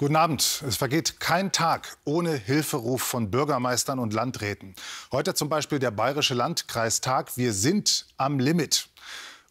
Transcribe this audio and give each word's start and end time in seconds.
Guten 0.00 0.16
Abend. 0.16 0.64
Es 0.66 0.78
vergeht 0.78 1.20
kein 1.20 1.52
Tag 1.52 1.98
ohne 2.06 2.32
Hilferuf 2.34 3.02
von 3.02 3.30
Bürgermeistern 3.30 3.98
und 3.98 4.14
Landräten. 4.14 4.74
Heute 5.12 5.34
zum 5.34 5.50
Beispiel 5.50 5.78
der 5.78 5.90
Bayerische 5.90 6.32
Landkreistag. 6.32 7.36
Wir 7.36 7.52
sind 7.52 8.06
am 8.16 8.38
Limit. 8.38 8.88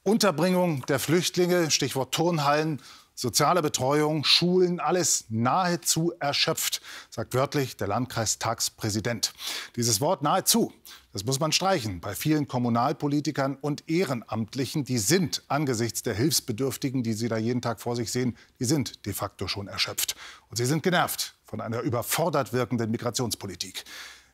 Unterbringung 0.02 0.84
der 0.88 0.98
Flüchtlinge, 0.98 1.70
Stichwort 1.70 2.16
Turnhallen, 2.16 2.82
soziale 3.14 3.62
Betreuung, 3.62 4.24
Schulen, 4.24 4.80
alles 4.80 5.26
nahezu 5.30 6.14
erschöpft, 6.20 6.82
sagt 7.12 7.36
wörtlich 7.36 7.78
der 7.78 7.88
Landkreistagspräsident. 7.88 9.34
Dieses 9.76 10.02
Wort 10.02 10.24
nahezu, 10.24 10.74
das 11.12 11.26
muss 11.26 11.40
man 11.40 11.52
streichen 11.52 12.02
bei 12.02 12.14
vielen 12.14 12.48
Kommunalpolitikern 12.48 13.56
und 13.56 13.90
Ehrenamtlichen. 13.90 14.84
Die 14.86 15.00
sind 15.00 15.44
angesichts 15.48 16.04
der 16.04 16.14
Hilfsbedürftigen, 16.14 17.02
die 17.02 17.14
sie 17.14 17.28
da 17.28 17.38
jeden 17.38 17.62
Tag 17.62 17.82
vor 17.82 17.96
sich 17.96 18.12
sehen, 18.12 18.38
die 18.60 18.66
sind 18.66 19.06
de 19.06 19.14
facto 19.14 19.48
schon 19.48 19.68
erschöpft. 19.68 20.16
Und 20.50 20.58
sie 20.58 20.66
sind 20.66 20.84
genervt 20.84 21.36
von 21.46 21.62
einer 21.62 21.82
überfordert 21.82 22.54
wirkenden 22.54 22.92
Migrationspolitik. 22.92 23.84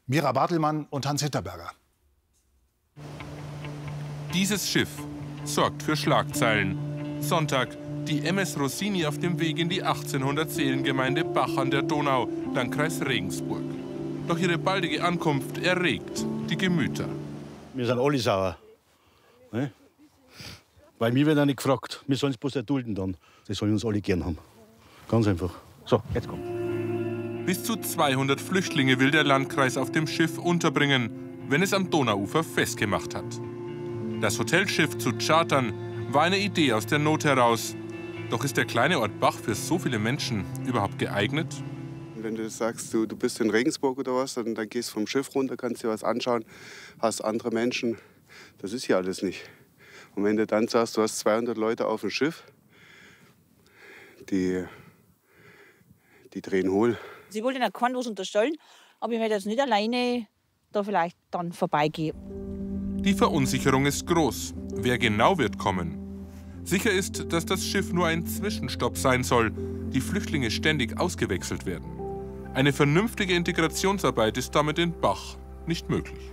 Mira 0.05 0.33
Bartelmann 0.33 0.85
und 0.89 1.05
Hans 1.05 1.21
Hinterberger. 1.21 1.71
Dieses 4.33 4.69
Schiff 4.69 4.89
sorgt 5.45 5.81
für 5.81 5.95
Schlagzeilen. 5.95 7.21
Sonntag 7.21 7.69
die 8.05 8.25
MS 8.25 8.59
Rossini 8.59 9.05
auf 9.05 9.17
dem 9.17 9.39
Weg 9.39 9.57
in 9.57 9.69
die 9.69 9.81
1800 9.81 10.51
Seelengemeinde 10.51 11.23
Bach 11.23 11.57
an 11.57 11.71
der 11.71 11.81
Donau, 11.81 12.29
Landkreis 12.53 13.01
Regensburg. 13.01 13.74
Doch 14.27 14.39
ihre 14.39 14.57
baldige 14.57 15.03
Ankunft 15.03 15.59
erregt 15.59 16.25
die 16.49 16.57
Gemüter. 16.57 17.07
Wir 17.73 17.85
sind 17.85 17.99
alle 17.99 18.17
sauer. 18.17 18.57
Ne? 19.51 19.71
Weil 20.97 21.11
mir 21.11 21.25
wird 21.25 21.37
auch 21.37 21.45
nicht 21.45 21.57
gefragt. 21.57 22.03
Wir 22.07 22.17
sollen 22.17 22.31
es 22.31 22.37
bloß 22.37 22.55
erdulden 22.55 22.95
dann. 22.95 23.17
Das 23.47 23.57
sollen 23.57 23.73
uns 23.73 23.85
alle 23.85 24.01
gern 24.01 24.25
haben. 24.25 24.37
Ganz 25.07 25.27
einfach. 25.27 25.53
So, 25.85 26.01
jetzt 26.13 26.27
kommt. 26.27 27.45
Bis 27.45 27.63
zu 27.63 27.75
200 27.75 28.41
Flüchtlinge 28.41 28.99
will 28.99 29.11
der 29.11 29.23
Landkreis 29.23 29.77
auf 29.77 29.91
dem 29.91 30.07
Schiff 30.07 30.39
unterbringen, 30.39 31.11
wenn 31.47 31.61
es 31.61 31.73
am 31.73 31.91
Donauufer 31.91 32.43
festgemacht 32.43 33.13
hat. 33.13 33.25
Das 34.21 34.39
Hotelschiff 34.39 34.97
zu 34.97 35.11
chartern 35.13 35.73
war 36.11 36.23
eine 36.23 36.39
Idee 36.39 36.73
aus 36.73 36.87
der 36.87 36.97
Not 36.97 37.25
heraus. 37.25 37.75
Doch 38.31 38.43
ist 38.43 38.57
der 38.57 38.65
kleine 38.65 38.99
Ort 38.99 39.19
Bach 39.19 39.35
für 39.35 39.53
so 39.53 39.77
viele 39.77 39.99
Menschen 39.99 40.45
überhaupt 40.65 40.97
geeignet? 40.97 41.53
Wenn 42.25 42.33
du 42.33 42.49
sagst, 42.49 42.91
du, 42.91 43.05
du 43.05 43.15
bist 43.15 43.39
in 43.39 43.51
Regensburg 43.51 43.99
oder 43.99 44.15
was, 44.15 44.33
dann, 44.33 44.55
dann 44.55 44.67
gehst 44.67 44.89
vom 44.89 45.05
Schiff 45.05 45.35
runter, 45.35 45.57
kannst 45.57 45.83
dir 45.83 45.89
was 45.89 46.03
anschauen, 46.03 46.43
hast 46.97 47.23
andere 47.23 47.51
Menschen. 47.51 47.99
Das 48.57 48.73
ist 48.73 48.85
hier 48.85 48.97
alles 48.97 49.21
nicht. 49.21 49.43
Und 50.15 50.23
wenn 50.23 50.35
du 50.35 50.47
dann 50.47 50.67
sagst, 50.67 50.97
du 50.97 51.03
hast 51.03 51.19
200 51.19 51.55
Leute 51.55 51.85
auf 51.85 52.01
dem 52.01 52.09
Schiff, 52.09 52.43
die, 54.31 54.63
die 56.33 56.41
drehen 56.41 56.71
hohl. 56.71 56.97
Sie 57.29 57.43
wollten 57.43 57.61
ja 57.61 57.69
keinen 57.69 57.95
was 57.95 58.07
unterstellen, 58.07 58.55
aber 58.99 59.13
ich 59.13 59.19
werde 59.19 59.35
jetzt 59.35 59.45
nicht 59.45 59.59
alleine 59.59 60.25
da 60.71 60.83
vielleicht 60.83 61.19
dann 61.29 61.53
vorbeigehen. 61.53 62.17
Die 63.03 63.13
Verunsicherung 63.13 63.85
ist 63.85 64.07
groß. 64.07 64.55
Wer 64.73 64.97
genau 64.97 65.37
wird 65.37 65.59
kommen? 65.59 66.25
Sicher 66.63 66.89
ist, 66.89 67.31
dass 67.31 67.45
das 67.45 67.63
Schiff 67.63 67.93
nur 67.93 68.07
ein 68.07 68.25
Zwischenstopp 68.25 68.97
sein 68.97 69.23
soll, 69.23 69.51
die 69.93 70.01
Flüchtlinge 70.01 70.49
ständig 70.49 70.99
ausgewechselt 70.99 71.67
werden. 71.67 71.94
Eine 72.55 72.71
vernünftige 72.71 73.33
Integrationsarbeit 73.33 74.37
ist 74.37 74.55
damit 74.55 74.79
in 74.79 74.93
Bach 75.01 75.35
nicht 75.67 75.89
möglich. 75.89 76.31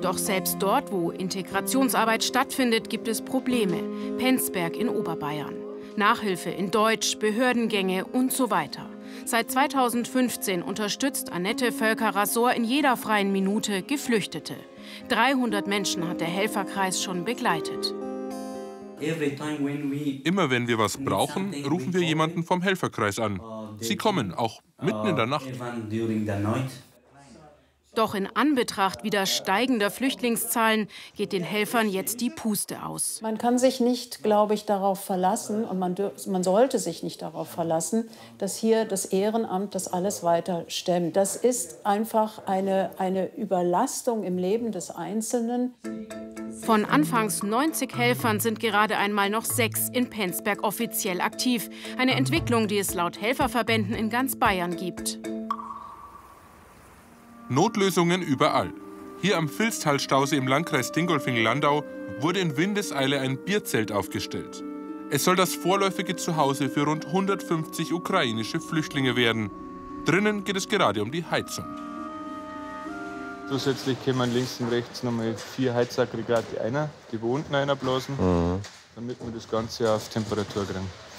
Doch 0.00 0.16
selbst 0.16 0.56
dort, 0.60 0.90
wo 0.90 1.10
Integrationsarbeit 1.10 2.24
stattfindet, 2.24 2.88
gibt 2.88 3.08
es 3.08 3.20
Probleme. 3.20 3.76
Penzberg 4.16 4.74
in 4.74 4.88
Oberbayern. 4.88 5.54
Nachhilfe 5.96 6.48
in 6.48 6.70
Deutsch, 6.70 7.18
Behördengänge 7.18 8.06
und 8.06 8.32
so 8.32 8.50
weiter. 8.50 8.88
Seit 9.26 9.50
2015 9.50 10.62
unterstützt 10.62 11.30
Annette 11.30 11.72
Völker-Rassor 11.72 12.54
in 12.54 12.64
jeder 12.64 12.96
freien 12.96 13.32
Minute 13.32 13.82
Geflüchtete. 13.82 14.54
300 15.10 15.66
Menschen 15.66 16.08
hat 16.08 16.22
der 16.22 16.28
Helferkreis 16.28 17.02
schon 17.02 17.26
begleitet. 17.26 17.94
Immer 20.24 20.50
wenn 20.50 20.68
wir 20.68 20.78
was 20.78 20.96
brauchen, 20.96 21.54
rufen 21.64 21.92
wir 21.92 22.02
jemanden 22.02 22.44
vom 22.44 22.62
Helferkreis 22.62 23.18
an. 23.18 23.40
Sie 23.80 23.96
kommen, 23.96 24.32
auch 24.32 24.62
mitten 24.80 25.06
in 25.06 25.16
der 25.16 25.26
Nacht. 25.26 25.48
Doch 27.94 28.14
in 28.14 28.26
Anbetracht 28.34 29.04
wieder 29.04 29.26
steigender 29.26 29.90
Flüchtlingszahlen 29.90 30.88
geht 31.14 31.32
den 31.32 31.42
Helfern 31.42 31.90
jetzt 31.90 32.22
die 32.22 32.30
Puste 32.30 32.86
aus. 32.86 33.20
Man 33.20 33.36
kann 33.36 33.58
sich 33.58 33.80
nicht, 33.80 34.22
glaube 34.22 34.54
ich, 34.54 34.64
darauf 34.64 35.04
verlassen 35.04 35.64
und 35.64 35.78
man, 35.78 35.94
man 36.26 36.42
sollte 36.42 36.78
sich 36.78 37.02
nicht 37.02 37.20
darauf 37.20 37.50
verlassen, 37.50 38.08
dass 38.38 38.56
hier 38.56 38.86
das 38.86 39.04
Ehrenamt 39.04 39.74
das 39.74 39.92
alles 39.92 40.22
weiter 40.22 40.64
stemmt. 40.68 41.16
Das 41.16 41.36
ist 41.36 41.84
einfach 41.84 42.46
eine, 42.46 42.90
eine 42.96 43.34
Überlastung 43.36 44.24
im 44.24 44.38
Leben 44.38 44.72
des 44.72 44.90
Einzelnen. 44.90 45.74
Von 46.62 46.86
anfangs 46.86 47.42
90 47.42 47.94
Helfern 47.94 48.40
sind 48.40 48.58
gerade 48.58 48.96
einmal 48.96 49.28
noch 49.28 49.44
sechs 49.44 49.90
in 49.90 50.08
Penzberg 50.08 50.62
offiziell 50.62 51.20
aktiv. 51.20 51.68
Eine 51.98 52.14
Entwicklung, 52.14 52.68
die 52.68 52.78
es 52.78 52.94
laut 52.94 53.20
Helferverbänden 53.20 53.94
in 53.94 54.08
ganz 54.08 54.38
Bayern 54.38 54.76
gibt. 54.76 55.18
Notlösungen 57.52 58.22
überall. 58.22 58.72
Hier 59.20 59.36
am 59.36 59.48
Filztalstausee 59.48 60.36
im 60.36 60.48
Landkreis 60.48 60.90
Dingolfing-Landau 60.92 61.84
wurde 62.20 62.40
in 62.40 62.56
Windeseile 62.56 63.20
ein 63.20 63.36
Bierzelt 63.44 63.92
aufgestellt. 63.92 64.64
Es 65.10 65.24
soll 65.24 65.36
das 65.36 65.54
vorläufige 65.54 66.16
Zuhause 66.16 66.70
für 66.70 66.84
rund 66.84 67.06
150 67.06 67.92
ukrainische 67.92 68.58
Flüchtlinge 68.58 69.16
werden. 69.16 69.50
Drinnen 70.06 70.44
geht 70.44 70.56
es 70.56 70.68
gerade 70.68 71.02
um 71.02 71.12
die 71.12 71.24
Heizung. 71.24 71.66
Zusätzlich 73.48 74.02
können 74.02 74.18
wir 74.18 74.26
links 74.26 74.58
und 74.60 74.70
rechts 74.70 75.02
nochmal 75.02 75.34
vier 75.36 75.74
Heizaggregate 75.74 76.58
einer, 76.62 76.88
die 77.12 77.20
wo 77.20 77.34
unten 77.34 77.54
einblasen, 77.54 78.14
mhm. 78.16 78.60
damit 78.94 79.22
wir 79.22 79.30
das 79.30 79.48
Ganze 79.50 79.92
auf 79.92 80.08
Temperatur 80.08 80.64
kriegen. 80.64 81.11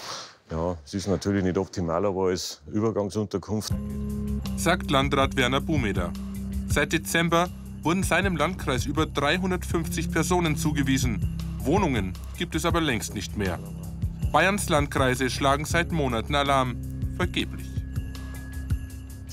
Ja, 0.53 0.77
es 0.85 0.93
ist 0.93 1.07
natürlich 1.07 1.43
nicht 1.43 1.57
optimal, 1.57 2.05
aber 2.05 2.27
als 2.27 2.61
Übergangsunterkunft. 2.71 3.73
Sagt 4.55 4.91
Landrat 4.91 5.35
Werner 5.35 5.59
Bumeder. 5.59 6.13
Seit 6.69 6.93
Dezember 6.93 7.49
wurden 7.81 8.03
seinem 8.03 8.37
Landkreis 8.37 8.85
über 8.85 9.07
350 9.07 10.11
Personen 10.11 10.55
zugewiesen. 10.55 11.39
Wohnungen 11.57 12.13
gibt 12.37 12.53
es 12.53 12.65
aber 12.65 12.81
längst 12.81 13.15
nicht 13.15 13.35
mehr. 13.35 13.57
Bayerns 14.31 14.69
Landkreise 14.69 15.31
schlagen 15.31 15.65
seit 15.65 15.91
Monaten 15.91 16.35
Alarm. 16.35 16.75
Vergeblich. 17.17 17.67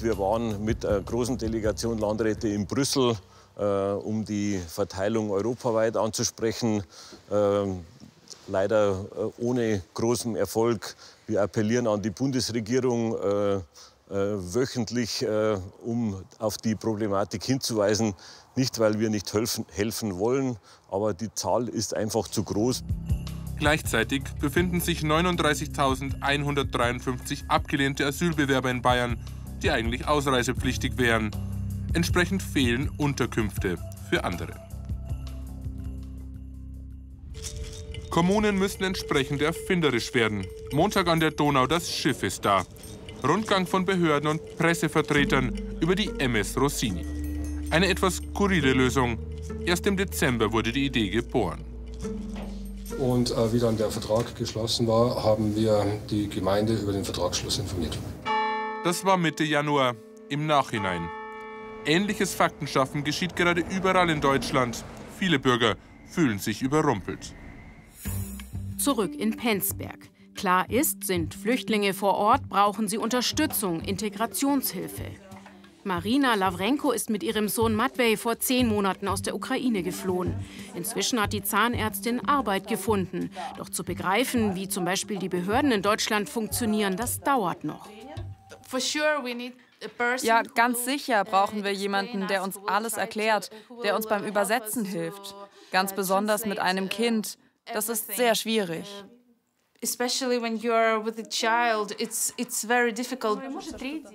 Wir 0.00 0.16
waren 0.16 0.64
mit 0.64 0.86
einer 0.86 1.02
großen 1.02 1.36
Delegation 1.36 1.98
Landräte 1.98 2.48
in 2.48 2.66
Brüssel, 2.66 3.14
äh, 3.58 3.62
um 3.62 4.24
die 4.24 4.58
Verteilung 4.66 5.30
europaweit 5.32 5.98
anzusprechen. 5.98 6.82
Äh, 7.30 7.66
leider 8.50 9.06
äh, 9.16 9.30
ohne 9.42 9.80
großen 9.94 10.36
Erfolg. 10.36 10.94
Wir 11.26 11.40
appellieren 11.42 11.86
an 11.86 12.02
die 12.02 12.10
Bundesregierung, 12.10 13.16
äh, 13.16 13.54
äh, 13.56 13.62
wöchentlich, 14.10 15.24
um 15.84 16.20
auf 16.40 16.58
die 16.58 16.74
Problematik 16.74 17.44
hinzuweisen. 17.44 18.14
Nicht, 18.56 18.80
weil 18.80 18.98
wir 18.98 19.08
nicht 19.08 19.32
helfen, 19.32 19.64
helfen 19.70 20.18
wollen, 20.18 20.56
aber 20.90 21.14
die 21.14 21.32
Zahl 21.32 21.68
ist 21.68 21.94
einfach 21.94 22.26
zu 22.26 22.42
groß. 22.42 22.82
Gleichzeitig 23.56 24.24
befinden 24.40 24.80
sich 24.80 25.02
39.153 25.02 27.46
abgelehnte 27.46 28.04
Asylbewerber 28.04 28.70
in 28.70 28.82
Bayern, 28.82 29.20
die 29.62 29.70
eigentlich 29.70 30.08
ausreisepflichtig 30.08 30.98
wären. 30.98 31.30
Entsprechend 31.92 32.42
fehlen 32.42 32.90
Unterkünfte 32.96 33.78
für 34.08 34.24
andere. 34.24 34.69
Kommunen 38.10 38.58
müssen 38.58 38.82
entsprechend 38.82 39.40
erfinderisch 39.40 40.12
werden. 40.14 40.44
Montag 40.72 41.06
an 41.06 41.20
der 41.20 41.30
Donau, 41.30 41.68
das 41.68 41.88
Schiff 41.88 42.24
ist 42.24 42.44
da. 42.44 42.64
Rundgang 43.22 43.68
von 43.68 43.84
Behörden 43.84 44.28
und 44.28 44.56
Pressevertretern 44.56 45.56
über 45.80 45.94
die 45.94 46.10
MS 46.18 46.56
Rossini. 46.60 47.06
Eine 47.70 47.86
etwas 47.88 48.16
skurrile 48.16 48.72
Lösung. 48.72 49.16
Erst 49.64 49.86
im 49.86 49.96
Dezember 49.96 50.50
wurde 50.50 50.72
die 50.72 50.86
Idee 50.86 51.08
geboren. 51.08 51.64
Und 52.98 53.30
äh, 53.30 53.52
wie 53.52 53.60
dann 53.60 53.76
der 53.76 53.90
Vertrag 53.90 54.34
geschlossen 54.34 54.88
war, 54.88 55.22
haben 55.22 55.54
wir 55.54 55.86
die 56.10 56.28
Gemeinde 56.28 56.74
über 56.74 56.92
den 56.92 57.04
Vertragsschluss 57.04 57.60
informiert. 57.60 57.96
Das 58.82 59.04
war 59.04 59.18
Mitte 59.18 59.44
Januar, 59.44 59.94
im 60.28 60.46
Nachhinein. 60.46 61.08
Ähnliches 61.86 62.34
Faktenschaffen 62.34 63.04
geschieht 63.04 63.36
gerade 63.36 63.62
überall 63.70 64.10
in 64.10 64.20
Deutschland. 64.20 64.84
Viele 65.16 65.38
Bürger 65.38 65.76
fühlen 66.06 66.40
sich 66.40 66.60
überrumpelt 66.60 67.34
zurück 68.82 69.14
in 69.14 69.36
Penzberg. 69.36 70.08
Klar 70.34 70.70
ist, 70.70 71.04
sind 71.04 71.34
Flüchtlinge 71.34 71.92
vor 71.92 72.14
Ort, 72.14 72.48
brauchen 72.48 72.88
sie 72.88 72.98
Unterstützung, 72.98 73.80
Integrationshilfe. 73.80 75.04
Marina 75.84 76.34
Lavrenko 76.34 76.92
ist 76.92 77.08
mit 77.08 77.22
ihrem 77.22 77.48
Sohn 77.48 77.74
Matvey 77.74 78.16
vor 78.16 78.38
zehn 78.38 78.68
Monaten 78.68 79.08
aus 79.08 79.22
der 79.22 79.34
Ukraine 79.34 79.82
geflohen. 79.82 80.34
Inzwischen 80.74 81.20
hat 81.20 81.32
die 81.32 81.42
Zahnärztin 81.42 82.20
Arbeit 82.26 82.68
gefunden. 82.68 83.30
Doch 83.56 83.68
zu 83.70 83.82
begreifen, 83.82 84.54
wie 84.54 84.68
zum 84.68 84.84
Beispiel 84.84 85.18
die 85.18 85.30
Behörden 85.30 85.72
in 85.72 85.82
Deutschland 85.82 86.28
funktionieren, 86.28 86.96
das 86.96 87.20
dauert 87.20 87.64
noch. 87.64 87.88
Ja, 90.22 90.42
ganz 90.42 90.84
sicher 90.84 91.24
brauchen 91.24 91.64
wir 91.64 91.72
jemanden, 91.72 92.26
der 92.26 92.42
uns 92.42 92.58
alles 92.66 92.98
erklärt, 92.98 93.50
der 93.82 93.96
uns 93.96 94.06
beim 94.06 94.24
Übersetzen 94.24 94.84
hilft. 94.84 95.34
Ganz 95.72 95.94
besonders 95.94 96.44
mit 96.44 96.58
einem 96.58 96.88
Kind. 96.90 97.38
Das 97.66 97.88
ist 97.88 98.14
sehr 98.14 98.34
schwierig 98.34 98.86
especially 99.82 100.38
when 100.38 100.58
you're 100.58 101.00
with 101.00 101.18
a 101.18 101.28
child, 101.28 101.94
it's, 101.98 102.32
it's 102.36 102.64
very 102.64 102.92
difficult. 102.92 103.40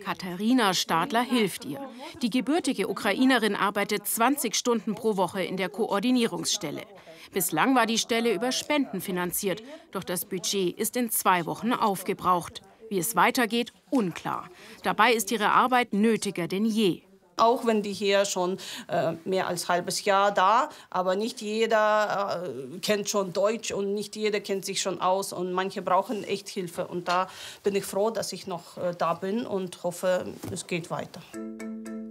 Katharina 0.04 0.74
Stadler 0.74 1.24
hilft 1.24 1.66
ihr. 1.66 1.80
Die 2.22 2.30
gebürtige 2.30 2.88
Ukrainerin 2.88 3.56
arbeitet 3.56 4.08
20 4.08 4.56
Stunden 4.56 4.96
pro 4.96 5.18
Woche 5.18 5.44
in 5.44 5.58
der 5.58 5.70
Koordinierungsstelle. 5.70 6.84
Bislang 7.32 7.76
war 7.76 7.86
die 7.86 7.98
Stelle 7.98 8.34
über 8.34 8.52
Spenden 8.52 9.02
finanziert, 9.02 9.64
doch 9.92 10.04
das 10.04 10.26
Budget 10.26 10.78
ist 10.78 10.96
in 10.96 11.10
zwei 11.10 11.46
Wochen 11.46 11.74
aufgebraucht. 11.74 12.62
Wie 12.90 13.00
es 13.00 13.16
weitergeht, 13.16 13.74
unklar. 13.90 14.48
Dabei 14.84 15.14
ist 15.14 15.32
ihre 15.32 15.50
Arbeit 15.50 15.94
nötiger 15.94 16.48
denn 16.48 16.66
je. 16.66 17.02
Auch 17.38 17.66
wenn 17.66 17.82
die 17.82 17.94
hier 17.94 18.26
schon 18.26 18.58
äh, 18.88 19.14
mehr 19.26 19.48
als 19.48 19.66
ein 19.66 19.76
halbes 19.76 20.06
Jahr 20.06 20.32
da, 20.32 20.70
aber 20.90 21.16
nicht 21.16 21.42
jeder 21.42 22.44
äh, 22.46 22.80
kennt 22.80 23.10
schon 23.10 23.34
Deutsch 23.34 23.72
und 23.72 23.94
nicht 23.94 24.16
jeder 24.16 24.40
kennt 24.40 24.66
sich 24.66 24.82
schon 24.82 25.02
aus 25.02 25.34
und 25.34 25.52
manche 25.52 25.82
brauchen 25.82 26.24
echt 26.24 26.48
Hilfe. 26.50 26.88
Und 26.88 27.08
da 27.08 27.28
bin 27.64 27.76
ich 27.76 27.86
froh, 27.86 28.10
dass 28.10 28.32
ich 28.34 28.48
noch 28.48 28.78
äh, 28.78 28.94
da 28.98 29.16
bin 29.16 29.46
und 29.46 29.84
hoffe, 29.84 30.26
es 30.52 30.68
geht 30.68 30.90
weiter. 30.90 31.22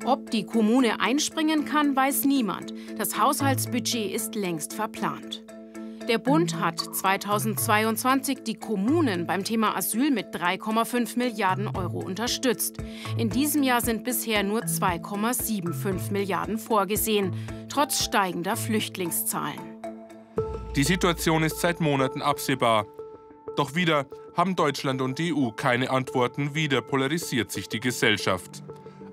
Ob 0.05 0.31
die 0.31 0.45
Kommune 0.45 1.01
einspringen 1.01 1.65
kann, 1.65 1.97
weiß 1.97 2.25
niemand. 2.25 2.75
Das 2.99 3.19
Haushaltsbudget 3.19 4.13
ist 4.13 4.35
längst 4.35 4.75
verplant. 4.75 5.43
Der 6.09 6.19
Bund 6.19 6.61
hat 6.61 6.81
2022 6.81 8.43
die 8.45 8.55
Kommunen 8.55 9.27
beim 9.27 9.43
Thema 9.43 9.75
Asyl 9.75 10.11
mit 10.11 10.35
3,5 10.37 11.17
Milliarden 11.17 11.69
Euro 11.69 11.99
unterstützt. 12.01 12.77
In 13.17 13.31
diesem 13.31 13.63
Jahr 13.63 13.81
sind 13.81 14.05
bisher 14.05 14.43
nur 14.43 14.61
2,75 14.61 16.13
Milliarden 16.13 16.59
vorgesehen, 16.59 17.33
trotz 17.71 18.05
steigender 18.05 18.55
Flüchtlingszahlen. 18.55 19.59
Die 20.77 20.85
Situation 20.85 21.43
ist 21.43 21.61
seit 21.61 21.81
Monaten 21.81 22.21
absehbar. 22.21 22.85
Doch 23.57 23.75
wieder 23.75 24.05
haben 24.37 24.57
Deutschland 24.57 25.01
und 25.01 25.19
die 25.19 25.33
EU 25.33 25.53
keine 25.53 25.89
Antworten, 25.89 26.55
wieder 26.55 26.83
polarisiert 26.83 27.51
sich 27.51 27.71
die 27.71 27.81
Gesellschaft. 27.81 28.63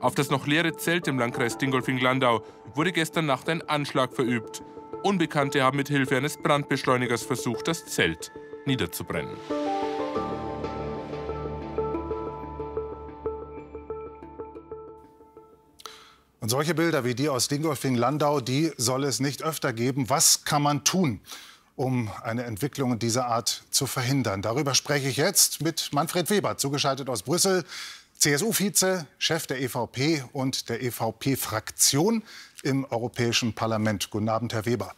Auf 0.01 0.13
das 0.15 0.29
noch 0.29 0.45
leere 0.45 0.75
Zelt 0.75 1.07
im 1.07 1.17
Landkreis 1.17 1.57
Dingolfing-Landau 1.57 2.43
wurde 2.75 2.91
gestern 2.91 3.27
Nacht 3.27 3.47
ein 3.47 3.61
Anschlag 3.61 4.13
verübt. 4.13 4.61
Unbekannte 5.03 5.63
haben 5.63 5.77
mit 5.77 5.87
Hilfe 5.87 6.17
eines 6.17 6.37
Brandbeschleunigers 6.37 7.23
versucht, 7.23 7.67
das 7.67 7.85
Zelt 7.85 8.31
niederzubrennen. 8.65 9.35
Und 16.39 16.49
solche 16.49 16.75
Bilder 16.75 17.03
wie 17.03 17.15
die 17.15 17.29
aus 17.29 17.47
Dingolfing-Landau, 17.47 18.41
die 18.41 18.71
soll 18.77 19.03
es 19.03 19.19
nicht 19.19 19.43
öfter 19.43 19.73
geben. 19.73 20.09
Was 20.09 20.43
kann 20.43 20.61
man 20.61 20.83
tun, 20.83 21.19
um 21.75 22.11
eine 22.23 22.43
Entwicklung 22.43 22.99
dieser 22.99 23.25
Art 23.25 23.63
zu 23.71 23.87
verhindern? 23.87 24.43
Darüber 24.43 24.75
spreche 24.75 25.07
ich 25.07 25.17
jetzt 25.17 25.61
mit 25.61 25.89
Manfred 25.93 26.29
Weber, 26.29 26.57
zugeschaltet 26.57 27.09
aus 27.09 27.23
Brüssel, 27.23 27.63
CSU-Vize, 28.17 29.07
Chef 29.17 29.47
der 29.47 29.61
EVP 29.61 30.23
und 30.31 30.69
der 30.69 30.83
EVP-Fraktion 30.83 32.21
im 32.63 32.85
Europäischen 32.85 33.53
Parlament. 33.53 34.09
Guten 34.09 34.29
Abend, 34.29 34.53
Herr 34.53 34.65
Weber. 34.65 34.93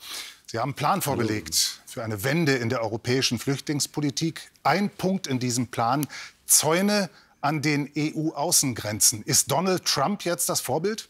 Sie 0.46 0.60
haben 0.60 0.70
einen 0.70 0.76
Plan 0.76 1.02
vorgelegt 1.02 1.82
für 1.86 2.04
eine 2.04 2.24
Wende 2.24 2.56
in 2.56 2.70
der 2.70 2.82
europäischen 2.82 3.40
Flüchtlingspolitik. 3.40 4.52
Ein 4.64 4.90
Punkt 4.90 5.28
in 5.28 5.40
diesem 5.40 5.68
Plan, 5.68 6.08
Zäune 6.46 7.10
an 7.42 7.62
den 7.62 7.90
EU-Außengrenzen. 7.98 9.24
Ist 9.24 9.52
Donald 9.52 9.86
Trump 9.86 10.24
jetzt 10.24 10.50
das 10.50 10.62
Vorbild? 10.62 11.10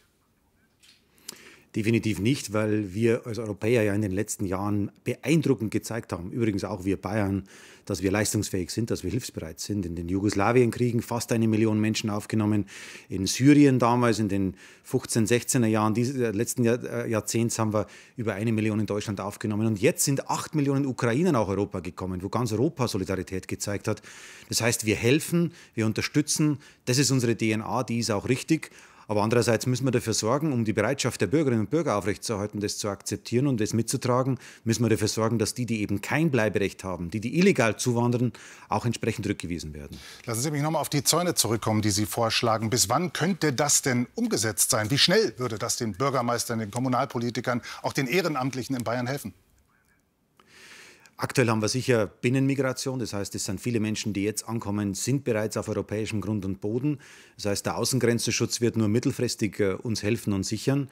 Definitiv 1.76 2.20
nicht, 2.20 2.54
weil 2.54 2.94
wir 2.94 3.26
als 3.26 3.40
Europäer 3.40 3.82
ja 3.82 3.96
in 3.96 4.04
den 4.04 4.12
letzten 4.12 4.46
Jahren 4.46 4.92
beeindruckend 5.04 5.72
gezeigt 5.72 6.14
haben, 6.14 6.32
übrigens 6.32 6.64
auch 6.64 6.86
wir 6.86 6.98
Bayern, 6.98 7.46
dass 7.86 8.02
wir 8.02 8.12
leistungsfähig 8.12 8.70
sind, 8.70 8.92
dass 8.92 9.04
wir 9.04 9.12
hilfsbereit 9.12 9.60
sind. 9.60 9.86
In 9.86 9.96
den 9.96 10.08
Jugoslawienkriegen 10.08 11.02
fast 11.02 11.32
eine 11.32 11.48
Million 11.48 11.80
Menschen 11.80 12.10
aufgenommen. 12.10 12.66
In 13.10 13.26
Syrien 13.26 13.80
damals, 13.80 14.20
in 14.20 14.30
den 14.30 14.56
15, 14.84 15.26
16er 15.26 15.66
Jahren 15.66 15.94
dieses 15.94 16.16
äh, 16.16 16.32
letzten 16.32 16.64
Jahr, 16.64 16.82
äh, 16.84 17.10
Jahrzehnts 17.10 17.60
haben 17.60 17.74
wir 17.74 17.88
über 18.16 18.36
eine 18.36 18.52
Million 18.52 18.80
in 18.80 18.86
Deutschland 18.86 19.20
aufgenommen. 19.20 19.68
Und 19.68 19.82
jetzt 19.82 20.06
sind 20.06 20.30
acht 20.30 20.56
Millionen 20.56 20.86
Ukrainer 20.86 21.32
nach 21.32 21.48
Europa 21.48 21.80
gekommen, 21.80 22.22
wo 22.22 22.30
ganz 22.30 22.52
Europa 22.52 22.88
Solidarität 22.88 23.48
gezeigt 23.48 23.88
hat. 23.88 24.02
Das 24.48 24.62
heißt, 24.62 24.86
wir 24.86 24.96
helfen, 24.96 25.54
wir 25.74 25.86
unterstützen. 25.86 26.60
Das 26.86 26.98
ist 26.98 27.12
unsere 27.12 27.36
DNA, 27.36 27.84
die 27.84 28.00
ist 28.00 28.12
auch 28.12 28.30
richtig. 28.30 28.72
Aber 29.08 29.24
andererseits 29.24 29.66
müssen 29.66 29.86
wir 29.86 29.92
dafür 29.92 30.14
sorgen, 30.14 30.54
um 30.54 30.66
die 30.66 30.74
Bereitschaft 30.74 31.22
der 31.22 31.28
Bürgerinnen 31.28 31.62
und 31.62 31.70
Bürger 31.70 31.96
aufrechtzuerhalten, 31.96 32.60
das 32.60 32.78
zu 32.78 32.90
akzeptieren 32.90 33.48
und 33.48 33.60
das 33.60 33.74
mitzutragen, 33.74 34.40
müssen 34.64 34.84
wir 34.84 34.90
dafür 34.90 35.08
sorgen, 35.08 35.40
dass 35.40 35.54
die, 35.54 35.66
die 35.66 35.82
eben 35.82 36.02
kein 36.02 36.32
Bleiberecht 36.32 36.84
haben, 36.84 37.10
die, 37.10 37.20
die 37.20 37.38
illegal 37.38 37.78
zuwandern, 37.78 38.34
auch 38.70 38.86
entsprechend 38.86 39.28
rückgewiesen 39.28 39.74
werden. 39.74 39.98
Lassen 40.26 40.42
Sie 40.42 40.52
mich 40.52 40.62
noch 40.62 40.72
mal 40.72 40.80
auf 40.80 40.90
die 40.90 41.04
Zäune 41.04 41.36
zurückkommen, 41.36 41.82
die 41.82 41.92
Sie 41.92 42.06
vorschlagen. 42.06 42.70
Bis 42.70 42.90
wann 42.90 43.14
könnte 43.14 43.54
das 43.54 43.82
denn 43.82 44.08
umgesetzt 44.16 44.72
sein? 44.72 44.90
Wie 44.90 44.98
schnell 44.98 45.34
würde 45.38 45.58
das 45.58 45.78
den 45.78 45.94
Bürgermeistern, 45.94 46.60
den 46.60 46.72
Kommunalpolitikern, 46.72 47.62
auch 47.82 47.94
den 47.94 48.08
Ehrenamtlichen 48.08 48.76
in 48.76 48.84
Bayern 48.84 49.08
helfen? 49.08 49.34
Aktuell 51.16 51.48
haben 51.50 51.62
wir 51.62 51.68
sicher 51.68 52.08
Binnenmigration, 52.08 52.98
das 52.98 53.14
heißt, 53.14 53.36
es 53.36 53.46
sind 53.46 53.62
viele 53.62 53.80
Menschen, 53.80 54.14
die 54.14 54.24
jetzt 54.24 54.50
ankommen, 54.50 54.96
sind 54.96 55.24
bereits 55.24 55.58
auf 55.58 55.70
europäischem 55.70 56.22
Grund 56.22 56.44
und 56.44 56.60
Boden. 56.60 57.00
Das 57.36 57.46
heißt, 57.46 57.66
der 57.68 57.78
Außengrenzenschutz 57.78 58.62
wird 58.62 58.78
nur 58.78 58.88
mittelfristig 58.88 59.60
äh, 59.60 59.74
uns 59.74 60.02
helfen 60.02 60.34
und 60.34 60.44
sichern. 60.44 60.90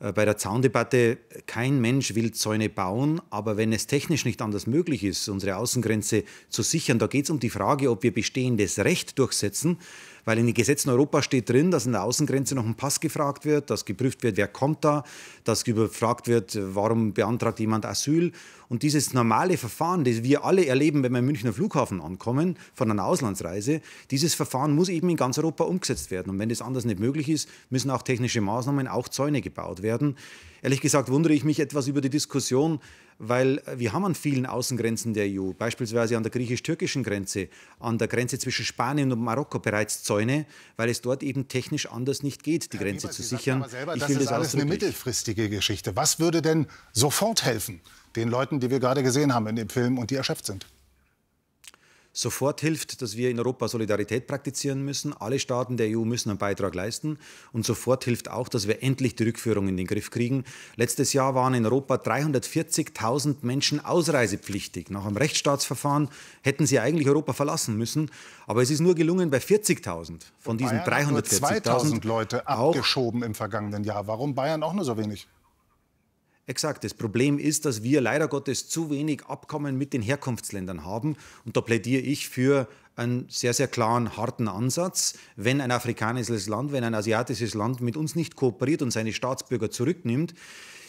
Äh, 0.00 0.12
bei 0.12 0.24
der 0.24 0.36
Zaundebatte, 0.36 1.18
kein 1.46 1.80
Mensch 1.80 2.16
will 2.16 2.32
Zäune 2.32 2.68
bauen, 2.68 3.22
aber 3.30 3.56
wenn 3.56 3.72
es 3.72 3.86
technisch 3.86 4.24
nicht 4.24 4.42
anders 4.42 4.66
möglich 4.66 5.04
ist, 5.04 5.28
unsere 5.28 5.56
Außengrenze 5.56 6.24
zu 6.48 6.62
sichern, 6.62 6.98
da 6.98 7.06
geht 7.06 7.24
es 7.24 7.30
um 7.30 7.38
die 7.38 7.50
Frage, 7.50 7.90
ob 7.90 8.02
wir 8.02 8.12
bestehendes 8.12 8.80
Recht 8.80 9.20
durchsetzen 9.20 9.78
weil 10.24 10.38
in 10.38 10.46
den 10.46 10.54
Gesetzen 10.54 10.90
Europas 10.90 11.24
steht 11.24 11.48
drin, 11.48 11.70
dass 11.70 11.86
an 11.86 11.92
der 11.92 12.02
Außengrenze 12.02 12.54
noch 12.54 12.64
ein 12.64 12.74
Pass 12.74 13.00
gefragt 13.00 13.44
wird, 13.44 13.70
dass 13.70 13.84
geprüft 13.84 14.22
wird, 14.22 14.36
wer 14.36 14.48
kommt 14.48 14.84
da, 14.84 15.04
dass 15.44 15.64
gefragt 15.64 16.28
wird, 16.28 16.58
warum 16.60 17.12
beantragt 17.12 17.60
jemand 17.60 17.86
Asyl. 17.86 18.32
Und 18.68 18.82
dieses 18.82 19.14
normale 19.14 19.56
Verfahren, 19.56 20.04
das 20.04 20.22
wir 20.22 20.44
alle 20.44 20.64
erleben, 20.66 21.02
wenn 21.02 21.12
wir 21.12 21.18
im 21.18 21.26
Münchner 21.26 21.52
Flughafen 21.52 22.00
ankommen, 22.00 22.56
von 22.74 22.90
einer 22.90 23.04
Auslandsreise, 23.04 23.80
dieses 24.10 24.34
Verfahren 24.34 24.74
muss 24.74 24.88
eben 24.88 25.08
in 25.08 25.16
ganz 25.16 25.38
Europa 25.38 25.64
umgesetzt 25.64 26.10
werden. 26.10 26.30
Und 26.30 26.38
wenn 26.38 26.48
das 26.48 26.62
anders 26.62 26.84
nicht 26.84 27.00
möglich 27.00 27.28
ist, 27.28 27.48
müssen 27.70 27.90
auch 27.90 28.02
technische 28.02 28.40
Maßnahmen, 28.40 28.86
auch 28.86 29.08
Zäune 29.08 29.40
gebaut 29.40 29.82
werden. 29.82 30.16
Ehrlich 30.62 30.80
gesagt 30.80 31.10
wundere 31.10 31.32
ich 31.32 31.42
mich 31.42 31.58
etwas 31.58 31.88
über 31.88 32.00
die 32.00 32.10
Diskussion, 32.10 32.80
weil 33.20 33.62
wir 33.76 33.92
haben 33.92 34.04
an 34.06 34.14
vielen 34.14 34.46
Außengrenzen 34.46 35.12
der 35.12 35.26
EU, 35.28 35.52
beispielsweise 35.52 36.16
an 36.16 36.22
der 36.22 36.32
griechisch-türkischen 36.32 37.02
Grenze, 37.04 37.48
an 37.78 37.98
der 37.98 38.08
Grenze 38.08 38.38
zwischen 38.38 38.64
Spanien 38.64 39.12
und 39.12 39.20
Marokko 39.20 39.58
bereits 39.58 40.02
Zäune, 40.02 40.46
weil 40.76 40.88
es 40.88 41.02
dort 41.02 41.22
eben 41.22 41.46
technisch 41.46 41.86
anders 41.86 42.22
nicht 42.22 42.42
geht, 42.42 42.72
die 42.72 42.78
Herr 42.78 42.86
Grenze 42.86 43.04
Weber, 43.04 43.12
zu 43.12 43.22
sichern. 43.22 43.68
Selber, 43.68 43.94
ich 43.94 44.00
das 44.00 44.10
ist 44.10 44.20
das 44.22 44.28
alles 44.28 44.54
eine 44.54 44.64
mittelfristige 44.64 45.50
Geschichte. 45.50 45.94
Was 45.96 46.18
würde 46.18 46.40
denn 46.40 46.66
sofort 46.92 47.44
helfen 47.44 47.82
den 48.16 48.28
Leuten, 48.28 48.58
die 48.58 48.70
wir 48.70 48.80
gerade 48.80 49.02
gesehen 49.02 49.34
haben 49.34 49.46
in 49.48 49.56
dem 49.56 49.68
Film 49.68 49.98
und 49.98 50.10
die 50.10 50.16
erschöpft 50.16 50.46
sind? 50.46 50.66
Sofort 52.12 52.60
hilft, 52.60 53.02
dass 53.02 53.16
wir 53.16 53.30
in 53.30 53.38
Europa 53.38 53.68
Solidarität 53.68 54.26
praktizieren 54.26 54.84
müssen. 54.84 55.12
Alle 55.12 55.38
Staaten 55.38 55.76
der 55.76 55.88
EU 55.96 56.04
müssen 56.04 56.30
einen 56.30 56.38
Beitrag 56.38 56.74
leisten. 56.74 57.18
Und 57.52 57.64
sofort 57.64 58.04
hilft 58.04 58.30
auch, 58.30 58.48
dass 58.48 58.66
wir 58.66 58.82
endlich 58.82 59.14
die 59.16 59.24
Rückführung 59.24 59.68
in 59.68 59.76
den 59.76 59.86
Griff 59.86 60.10
kriegen. 60.10 60.44
Letztes 60.76 61.12
Jahr 61.12 61.34
waren 61.34 61.54
in 61.54 61.64
Europa 61.64 61.96
340.000 61.96 63.36
Menschen 63.42 63.84
ausreisepflichtig. 63.84 64.90
Nach 64.90 65.06
einem 65.06 65.16
Rechtsstaatsverfahren 65.16 66.08
hätten 66.42 66.66
sie 66.66 66.80
eigentlich 66.80 67.08
Europa 67.08 67.32
verlassen 67.32 67.76
müssen. 67.76 68.10
Aber 68.46 68.62
es 68.62 68.70
ist 68.70 68.80
nur 68.80 68.94
gelungen 68.94 69.30
bei 69.30 69.38
40.000 69.38 70.20
von 70.38 70.58
diesen 70.58 70.78
340.000. 70.78 71.62
2.000 71.62 72.06
Leute 72.06 72.46
abgeschoben 72.46 73.22
im 73.22 73.34
vergangenen 73.34 73.84
Jahr. 73.84 74.06
Warum 74.06 74.34
Bayern 74.34 74.62
auch 74.62 74.72
nur 74.72 74.84
so 74.84 74.96
wenig? 74.96 75.28
Exakt. 76.50 76.82
Das 76.82 76.94
Problem 76.94 77.38
ist, 77.38 77.64
dass 77.64 77.84
wir 77.84 78.00
leider 78.00 78.26
Gottes 78.26 78.68
zu 78.68 78.90
wenig 78.90 79.24
Abkommen 79.26 79.78
mit 79.78 79.92
den 79.92 80.02
Herkunftsländern 80.02 80.84
haben. 80.84 81.16
Und 81.44 81.56
da 81.56 81.60
plädiere 81.60 82.02
ich 82.02 82.28
für 82.28 82.66
einen 82.96 83.26
sehr, 83.28 83.54
sehr 83.54 83.68
klaren, 83.68 84.16
harten 84.16 84.48
Ansatz. 84.48 85.14
Wenn 85.36 85.60
ein 85.60 85.70
afrikanisches 85.70 86.48
Land, 86.48 86.72
wenn 86.72 86.82
ein 86.82 86.96
asiatisches 86.96 87.54
Land 87.54 87.80
mit 87.80 87.96
uns 87.96 88.16
nicht 88.16 88.34
kooperiert 88.34 88.82
und 88.82 88.90
seine 88.90 89.12
Staatsbürger 89.12 89.70
zurücknimmt, 89.70 90.34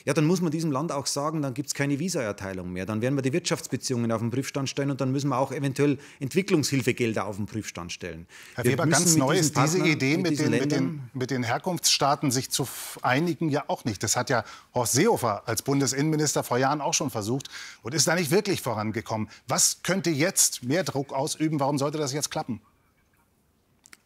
ja, 0.06 0.14
dann 0.14 0.26
muss 0.26 0.42
man 0.42 0.52
diesem 0.52 0.72
Land 0.72 0.92
auch 0.92 1.06
sagen, 1.06 1.42
dann 1.42 1.54
gibt 1.54 1.68
es 1.68 1.74
keine 1.74 2.00
Visaerteilung 2.00 2.72
mehr. 2.72 2.86
Dann 2.86 3.02
werden 3.02 3.16
wir 3.16 3.22
die 3.22 3.34
Wirtschaftsbeziehungen 3.34 4.12
auf 4.12 4.22
den 4.22 4.32
Prüfstand 4.32 4.70
stellen 4.70 4.92
und 4.92 5.02
dann 5.02 5.12
müssen 5.12 5.30
wir 5.30 5.38
auch 5.38 5.52
eventuell 5.52 5.98
Entwicklungshilfegelder 6.20 7.26
auf 7.26 7.38
den 7.38 7.46
Prüfstand 7.46 7.92
stellen. 7.92 8.28
Herr 8.56 8.66
Weber, 8.66 8.88
ganz 8.88 9.16
neu 9.16 9.38
ist 9.38 9.56
diese 9.58 9.80
Idee, 9.80 10.18
mit, 10.18 10.32
mit, 10.32 10.40
den, 10.40 10.52
mit, 10.52 10.72
den, 10.72 11.02
mit 11.14 11.32
den 11.32 11.44
Herkunftsstaaten 11.44 12.32
sich 12.32 12.50
zu 12.50 12.68
einigen, 13.02 13.50
ja 13.50 13.64
auch 13.68 13.86
nicht. 13.86 14.02
Das 14.04 14.16
hat 14.16 14.30
ja 14.30 14.44
Horst 14.74 14.94
Seehofer 14.94 15.44
als 15.48 15.62
Bundesinnenminister 15.62 16.44
vor 16.44 16.58
Jahren 16.58 16.82
auch 16.82 16.94
schon 16.94 17.10
versucht 17.10 17.50
und 17.84 17.94
ist 17.94 18.08
da 18.08 18.16
nicht 18.16 18.32
wirklich 18.32 18.62
vorangekommen. 18.62 19.30
Was 19.48 19.84
könnte 19.84 20.10
jetzt 20.10 20.64
mehr 20.64 20.84
Druck 20.84 21.14
ausüben? 21.14 21.60
Warum 21.60 21.78
sollte 21.78 21.98
das 21.98 22.14
jetzt 22.14 22.32
klappen? 22.32 22.62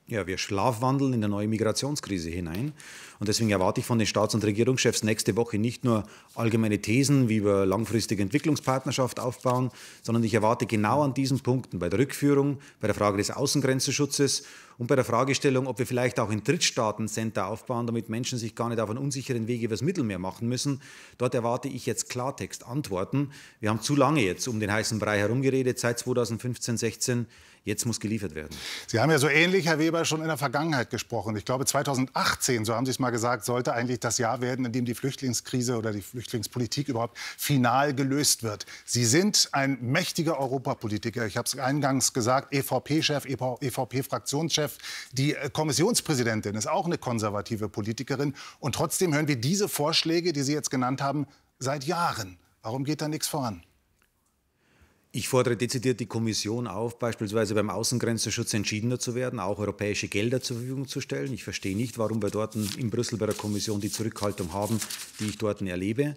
Ja, 0.08 0.28
wir 0.28 0.38
schlafwandeln 0.38 1.14
in 1.14 1.24
eine 1.24 1.30
neue 1.30 1.48
Migrationskrise 1.48 2.30
hinein. 2.30 2.74
Und 3.20 3.28
deswegen 3.28 3.50
erwarte 3.50 3.80
ich 3.80 3.88
von 3.88 3.98
den 3.98 4.06
Staats- 4.06 4.36
und 4.36 4.44
Regierungschefs 4.44 5.02
nächste 5.02 5.36
Woche 5.36 5.58
nicht 5.58 5.84
nur 5.84 6.04
allgemeine 6.36 6.80
Thesen, 6.80 7.28
wie 7.28 7.44
wir 7.44 7.66
langfristige 7.66 8.22
Entwicklungspartnerschaft 8.22 9.20
aufbauen, 9.20 9.72
sondern 10.04 10.24
ich 10.24 10.36
erwarte 10.36 10.68
genau 10.68 11.02
an 11.02 11.16
diesen 11.16 11.40
Punkten, 11.40 11.80
bei 11.80 11.90
der 11.90 11.98
Rückführung, 11.98 12.60
bei 12.80 12.88
der 12.88 12.94
Frage 12.94 13.18
des 13.18 13.32
Außengrenzenschutzes 13.32 14.44
und 14.78 14.86
bei 14.86 14.96
der 14.96 15.06
Fragestellung, 15.06 15.66
ob 15.66 15.80
wir 15.80 15.88
vielleicht 15.88 16.20
auch 16.20 16.30
in 16.30 16.44
Drittstaaten 16.44 17.08
Center 17.08 17.48
aufbauen, 17.48 17.88
damit 17.88 18.08
Menschen 18.08 18.38
sich 18.38 18.54
gar 18.54 18.70
nicht 18.70 18.80
auf 18.80 18.92
einen 18.92 19.00
unsicheren 19.00 19.48
Weg 19.48 19.64
übers 19.64 19.82
Mittelmeer 19.82 20.20
machen 20.20 20.48
müssen. 20.48 20.82
Dort 21.18 21.34
erwarte 21.34 21.68
ich 21.68 21.88
jetzt 21.88 22.10
Klartext 22.10 22.68
Antworten. 22.68 23.32
Wir 23.60 23.72
haben 23.72 23.82
zu 23.82 23.96
lange 23.96 24.22
jetzt 24.22 24.48
um 24.48 24.60
den 24.60 24.72
heißen 24.72 25.00
Brei 25.00 25.18
herumgeredet, 25.18 25.80
seit 25.80 25.98
2015, 25.98 26.78
16. 26.78 27.26
Jetzt 27.66 27.88
muss 27.88 28.00
geliefert 28.00 28.36
werden. 28.36 28.56
Sie 28.86 29.00
haben 29.00 29.10
ja 29.10 29.18
so 29.18 29.28
ähnlich, 29.28 29.66
Herr 29.66 29.80
Weber, 29.80 30.06
schon 30.06 30.22
in 30.22 30.28
der 30.28 30.38
Vergangenheit 30.38 30.92
gesprochen. 30.92 31.36
Ich 31.36 31.46
glaube, 31.46 31.66
2018, 31.66 32.64
so 32.64 32.76
haben 32.76 32.86
Sie 32.86 32.92
es 32.92 33.00
mal 33.00 33.10
gesagt, 33.10 33.44
sollte 33.44 33.74
eigentlich 33.74 34.00
das 34.00 34.20
Jahr 34.20 34.40
werden, 34.40 34.66
in 34.66 34.72
dem 34.72 34.86
die 34.86 34.94
Flüchtlingskrise 34.94 35.76
oder 35.76 35.92
die 35.92 36.04
Flüchtlingspolitik 36.04 36.90
überhaupt 36.90 37.18
final 37.18 37.96
gelöst 37.96 38.44
wird. 38.44 38.68
Sie 38.86 39.04
sind 39.04 39.50
ein 39.52 39.80
mächtiger 39.82 40.40
Europapolitiker. 40.40 41.26
Ich 41.26 41.38
habe 41.38 41.48
es 41.48 41.58
eingangs 41.58 42.14
gesagt, 42.14 42.54
EVP-Chef, 42.54 43.26
EVP-Fraktionschef. 43.26 44.78
Die 45.14 45.34
äh, 45.34 45.50
Kommissionspräsidentin 45.50 46.54
ist 46.54 46.68
auch 46.68 46.86
eine 46.86 47.00
konservative 47.00 47.68
Politikerin. 47.68 48.36
Und 48.60 48.76
trotzdem 48.76 49.12
hören 49.16 49.28
wir 49.28 49.38
diese 49.38 49.68
Vorschläge, 49.70 50.34
die 50.34 50.44
Sie 50.44 50.54
jetzt 50.54 50.70
genannt 50.70 51.02
haben, 51.02 51.26
seit 51.58 51.86
Jahren. 51.86 52.38
Warum 52.62 52.84
geht 52.84 53.02
da 53.02 53.08
nichts 53.08 53.28
voran? 53.28 53.64
Ich 55.18 55.30
fordere 55.30 55.56
dezidiert 55.56 56.02
die 56.02 56.08
Kommission 56.08 56.68
auf, 56.68 57.00
beispielsweise 57.00 57.56
beim 57.56 57.70
Außengrenzenschutz 57.70 58.54
entschiedener 58.54 59.00
zu 59.00 59.16
werden, 59.16 59.40
auch 59.40 59.60
europäische 59.60 60.10
Gelder 60.10 60.42
zur 60.42 60.58
Verfügung 60.58 60.90
zu 60.90 61.00
stellen. 61.00 61.32
Ich 61.32 61.46
verstehe 61.46 61.74
nicht, 61.74 61.98
warum 61.98 62.22
wir 62.22 62.32
dort 62.32 62.58
in 62.58 62.90
Brüssel 62.90 63.18
bei 63.18 63.26
der 63.26 63.34
Kommission 63.34 63.80
die 63.80 63.90
Zurückhaltung 63.90 64.52
haben, 64.52 64.78
die 65.22 65.28
ich 65.28 65.38
dort 65.38 65.62
erlebe. 65.62 66.16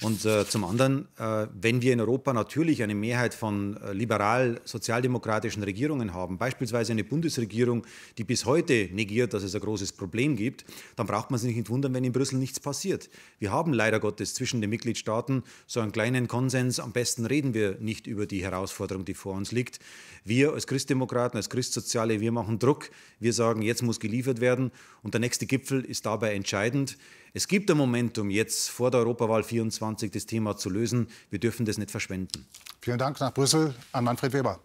Und 0.00 0.24
äh, 0.24 0.46
zum 0.46 0.62
anderen, 0.62 1.08
äh, 1.18 1.48
wenn 1.60 1.82
wir 1.82 1.92
in 1.92 2.00
Europa 2.00 2.32
natürlich 2.32 2.84
eine 2.84 2.94
Mehrheit 2.94 3.34
von 3.34 3.78
äh, 3.78 3.92
liberal-sozialdemokratischen 3.92 5.64
Regierungen 5.64 6.14
haben, 6.14 6.38
beispielsweise 6.38 6.92
eine 6.92 7.02
Bundesregierung, 7.02 7.84
die 8.16 8.22
bis 8.22 8.44
heute 8.44 8.90
negiert, 8.92 9.34
dass 9.34 9.42
es 9.42 9.56
ein 9.56 9.60
großes 9.60 9.90
Problem 9.94 10.36
gibt, 10.36 10.64
dann 10.94 11.08
braucht 11.08 11.32
man 11.32 11.40
sich 11.40 11.56
nicht 11.56 11.68
wundern, 11.68 11.94
wenn 11.94 12.04
in 12.04 12.12
Brüssel 12.12 12.38
nichts 12.38 12.60
passiert. 12.60 13.10
Wir 13.40 13.50
haben 13.50 13.72
leider 13.72 13.98
Gottes 13.98 14.34
zwischen 14.34 14.60
den 14.60 14.70
Mitgliedstaaten 14.70 15.42
so 15.66 15.80
einen 15.80 15.90
kleinen 15.90 16.28
Konsens. 16.28 16.78
Am 16.78 16.92
besten 16.92 17.26
reden 17.26 17.52
wir 17.52 17.78
nicht 17.80 18.06
über 18.06 18.26
die 18.26 18.35
die 18.36 18.44
Herausforderung, 18.44 19.04
die 19.04 19.14
vor 19.14 19.34
uns 19.34 19.52
liegt. 19.52 19.78
Wir 20.24 20.52
als 20.52 20.66
Christdemokraten, 20.66 21.36
als 21.36 21.48
Christsoziale, 21.48 22.20
wir 22.20 22.32
machen 22.32 22.58
Druck. 22.58 22.90
Wir 23.18 23.32
sagen, 23.32 23.62
jetzt 23.62 23.82
muss 23.82 23.98
geliefert 23.98 24.40
werden. 24.40 24.72
Und 25.02 25.14
der 25.14 25.20
nächste 25.20 25.46
Gipfel 25.46 25.84
ist 25.84 26.04
dabei 26.04 26.34
entscheidend. 26.34 26.98
Es 27.32 27.48
gibt 27.48 27.70
ein 27.70 27.76
Momentum, 27.76 28.30
jetzt 28.30 28.68
vor 28.68 28.90
der 28.90 29.00
Europawahl 29.00 29.42
24 29.42 30.10
das 30.10 30.26
Thema 30.26 30.56
zu 30.56 30.68
lösen. 30.68 31.08
Wir 31.30 31.38
dürfen 31.38 31.64
das 31.64 31.78
nicht 31.78 31.90
verschwenden. 31.90 32.46
Vielen 32.80 32.98
Dank 32.98 33.20
nach 33.20 33.32
Brüssel 33.32 33.74
an 33.92 34.04
Manfred 34.04 34.32
Weber. 34.32 34.60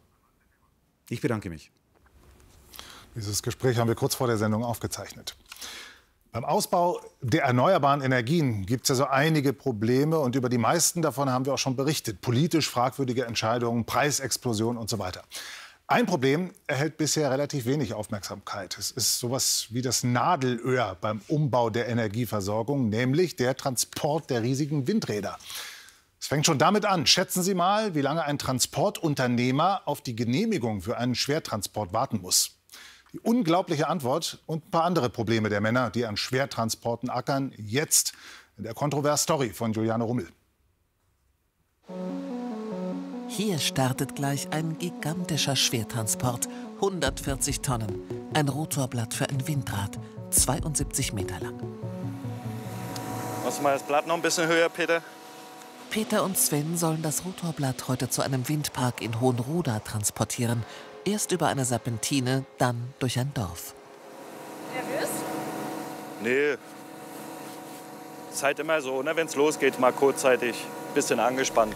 Ich 1.09 1.21
bedanke 1.21 1.49
mich. 1.49 1.71
Dieses 3.15 3.41
Gespräch 3.43 3.77
haben 3.77 3.87
wir 3.87 3.95
kurz 3.95 4.15
vor 4.15 4.27
der 4.27 4.37
Sendung 4.37 4.63
aufgezeichnet. 4.63 5.35
Beim 6.33 6.45
Ausbau 6.45 7.01
der 7.19 7.43
erneuerbaren 7.43 8.01
Energien 8.01 8.65
gibt 8.65 8.83
es 8.83 8.89
ja 8.89 8.95
so 8.95 9.05
einige 9.05 9.51
Probleme 9.51 10.17
und 10.17 10.33
über 10.37 10.47
die 10.47 10.57
meisten 10.57 11.01
davon 11.01 11.29
haben 11.29 11.45
wir 11.45 11.53
auch 11.53 11.57
schon 11.59 11.75
berichtet. 11.75 12.21
Politisch 12.21 12.69
fragwürdige 12.69 13.25
Entscheidungen, 13.25 13.83
Preisexplosion 13.83 14.77
und 14.77 14.89
so 14.89 14.97
weiter. 14.97 15.23
Ein 15.87 16.05
Problem 16.05 16.53
erhält 16.67 16.95
bisher 16.95 17.29
relativ 17.31 17.65
wenig 17.65 17.93
Aufmerksamkeit. 17.93 18.77
Es 18.77 18.91
ist 18.91 19.19
sowas 19.19 19.67
wie 19.71 19.81
das 19.81 20.05
Nadelöhr 20.05 20.95
beim 21.01 21.19
Umbau 21.27 21.69
der 21.69 21.89
Energieversorgung, 21.89 22.87
nämlich 22.87 23.35
der 23.35 23.57
Transport 23.57 24.29
der 24.29 24.41
riesigen 24.41 24.87
Windräder. 24.87 25.37
Es 26.17 26.27
fängt 26.27 26.45
schon 26.45 26.59
damit 26.59 26.85
an. 26.85 27.07
Schätzen 27.07 27.43
Sie 27.43 27.55
mal, 27.55 27.93
wie 27.93 28.01
lange 28.01 28.23
ein 28.23 28.37
Transportunternehmer 28.37 29.81
auf 29.83 29.99
die 29.99 30.15
Genehmigung 30.15 30.81
für 30.81 30.95
einen 30.95 31.15
Schwertransport 31.15 31.91
warten 31.91 32.21
muss. 32.21 32.60
Die 33.13 33.19
unglaubliche 33.19 33.87
Antwort 33.87 34.39
und 34.45 34.65
ein 34.65 34.71
paar 34.71 34.83
andere 34.83 35.09
Probleme 35.09 35.49
der 35.49 35.59
Männer, 35.59 35.89
die 35.89 36.05
an 36.05 36.15
Schwertransporten 36.15 37.09
ackern, 37.09 37.53
jetzt 37.57 38.13
in 38.57 38.63
der 38.63 38.73
Kontrovers-Story 38.73 39.49
von 39.49 39.73
Juliane 39.73 40.03
Rummel. 40.03 40.29
Hier 43.27 43.59
startet 43.59 44.15
gleich 44.15 44.49
ein 44.51 44.77
gigantischer 44.77 45.55
Schwertransport, 45.55 46.47
140 46.75 47.61
Tonnen, 47.61 48.01
ein 48.33 48.47
Rotorblatt 48.47 49.13
für 49.13 49.29
ein 49.29 49.47
Windrad, 49.47 49.97
72 50.29 51.13
Meter 51.13 51.39
lang. 51.39 51.55
Machst 53.43 53.59
du 53.59 53.63
mal 53.63 53.73
das 53.73 53.83
Blatt 53.83 54.07
noch 54.07 54.15
ein 54.15 54.21
bisschen 54.21 54.47
höher, 54.47 54.69
Peter? 54.69 55.01
Peter 55.89 56.23
und 56.23 56.37
Sven 56.37 56.77
sollen 56.77 57.01
das 57.01 57.25
Rotorblatt 57.25 57.89
heute 57.89 58.09
zu 58.09 58.21
einem 58.21 58.47
Windpark 58.47 59.01
in 59.01 59.19
Hohenroda 59.19 59.79
transportieren, 59.79 60.63
Erst 61.03 61.31
über 61.31 61.47
eine 61.47 61.65
Serpentine, 61.65 62.45
dann 62.59 62.93
durch 62.99 63.17
ein 63.17 63.33
Dorf. 63.33 63.73
Nervös? 64.73 65.09
Nee. 66.21 66.57
Ist 68.31 68.43
halt 68.43 68.59
immer 68.59 68.81
so, 68.81 69.01
ne? 69.01 69.15
wenn 69.15 69.25
es 69.25 69.35
losgeht, 69.35 69.79
mal 69.79 69.91
kurzzeitig 69.91 70.55
ein 70.55 70.93
bisschen 70.93 71.19
angespannt. 71.19 71.75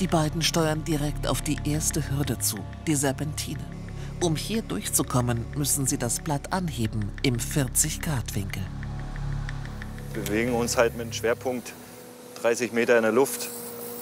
Die 0.00 0.06
beiden 0.06 0.40
steuern 0.40 0.84
direkt 0.84 1.26
auf 1.26 1.42
die 1.42 1.58
erste 1.64 2.10
Hürde 2.10 2.38
zu, 2.38 2.56
die 2.86 2.94
Serpentine. 2.94 3.64
Um 4.22 4.36
hier 4.36 4.62
durchzukommen, 4.62 5.44
müssen 5.54 5.86
sie 5.86 5.98
das 5.98 6.20
Blatt 6.20 6.52
anheben 6.52 7.12
im 7.22 7.36
40-Grad-Winkel. 7.36 8.62
Wir 10.14 10.22
bewegen 10.22 10.54
uns 10.54 10.78
halt 10.78 10.94
mit 10.94 11.02
einem 11.02 11.12
Schwerpunkt 11.12 11.74
30 12.40 12.72
Meter 12.72 12.96
in 12.96 13.02
der 13.02 13.12
Luft. 13.12 13.50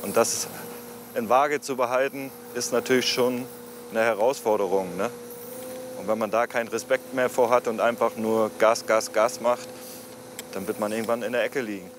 Und 0.02 0.16
das 0.16 0.46
in 1.16 1.28
Waage 1.28 1.60
zu 1.60 1.76
behalten, 1.76 2.30
ist 2.54 2.72
natürlich 2.72 3.08
schon 3.08 3.46
eine 3.96 4.04
Herausforderung. 4.04 4.96
Ne? 4.96 5.10
Und 5.98 6.08
wenn 6.08 6.18
man 6.18 6.30
da 6.30 6.46
keinen 6.46 6.68
Respekt 6.68 7.14
mehr 7.14 7.30
vor 7.30 7.50
hat 7.50 7.68
und 7.68 7.80
einfach 7.80 8.16
nur 8.16 8.50
Gas, 8.58 8.84
Gas, 8.86 9.12
Gas 9.12 9.40
macht, 9.40 9.68
dann 10.52 10.66
wird 10.66 10.80
man 10.80 10.92
irgendwann 10.92 11.22
in 11.22 11.32
der 11.32 11.44
Ecke 11.44 11.60
liegen. 11.60 11.90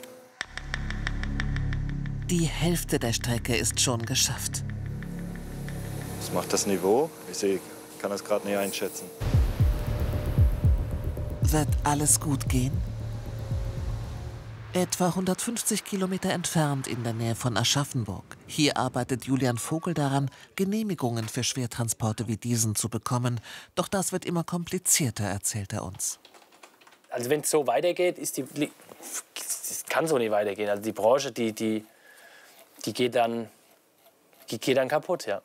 Die 2.30 2.46
Hälfte 2.46 3.00
der 3.00 3.14
Strecke 3.14 3.56
ist 3.56 3.80
schon 3.80 4.06
geschafft. 4.06 4.64
Was 6.20 6.34
macht 6.34 6.52
das 6.52 6.66
Niveau? 6.66 7.10
Ich 7.32 7.38
sehe, 7.38 7.60
kann 8.02 8.10
das 8.10 8.24
gerade 8.24 8.48
nicht 8.48 8.58
einschätzen. 8.58 9.06
Wird 11.42 11.68
alles 11.84 12.20
gut 12.20 12.50
gehen? 12.50 12.72
Etwa 14.76 15.08
150 15.08 15.86
Kilometer 15.86 16.32
entfernt 16.32 16.86
in 16.88 17.06
der 17.06 17.14
Nähe 17.14 17.36
von 17.36 17.56
Aschaffenburg. 17.56 18.26
Hier 18.46 18.76
arbeitet 18.76 19.24
Julian 19.24 19.58
Vogel 19.58 19.94
daran, 19.94 20.30
Genehmigungen 20.58 21.30
für 21.30 21.46
Schwertransporte 21.46 22.28
wie 22.28 22.36
diesen 22.36 22.76
zu 22.76 22.90
bekommen. 22.90 23.40
Doch 23.76 23.88
das 23.88 24.12
wird 24.12 24.26
immer 24.26 24.44
komplizierter, 24.44 25.24
erzählt 25.24 25.72
er 25.72 25.84
uns. 25.84 26.20
Also 27.10 27.30
wenn 27.30 27.40
es 27.40 27.50
so 27.50 27.66
weitergeht, 27.68 28.20
ist 28.20 28.36
die, 28.36 28.44
das 29.34 29.86
kann 29.86 30.08
so 30.08 30.18
nicht 30.18 30.32
weitergehen. 30.32 30.68
Also 30.68 30.84
die 30.84 30.92
Branche, 30.92 31.32
die, 31.32 31.54
die, 31.54 31.86
die, 32.84 32.92
geht, 32.92 33.16
dann, 33.16 33.48
die 34.50 34.60
geht 34.60 34.76
dann 34.76 34.90
kaputt, 34.90 35.26
ja. 35.26 35.42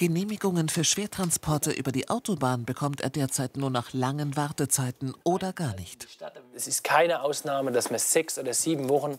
Genehmigungen 0.00 0.70
für 0.70 0.82
Schwertransporte 0.82 1.72
über 1.72 1.92
die 1.92 2.08
Autobahn 2.08 2.64
bekommt 2.64 3.02
er 3.02 3.10
derzeit 3.10 3.58
nur 3.58 3.68
nach 3.68 3.92
langen 3.92 4.34
Wartezeiten 4.34 5.14
oder 5.24 5.52
gar 5.52 5.74
nicht. 5.74 6.08
Es 6.54 6.66
ist 6.66 6.84
keine 6.84 7.20
Ausnahme, 7.20 7.70
dass 7.70 7.90
man 7.90 7.98
sechs 7.98 8.38
oder 8.38 8.54
sieben 8.54 8.88
Wochen 8.88 9.18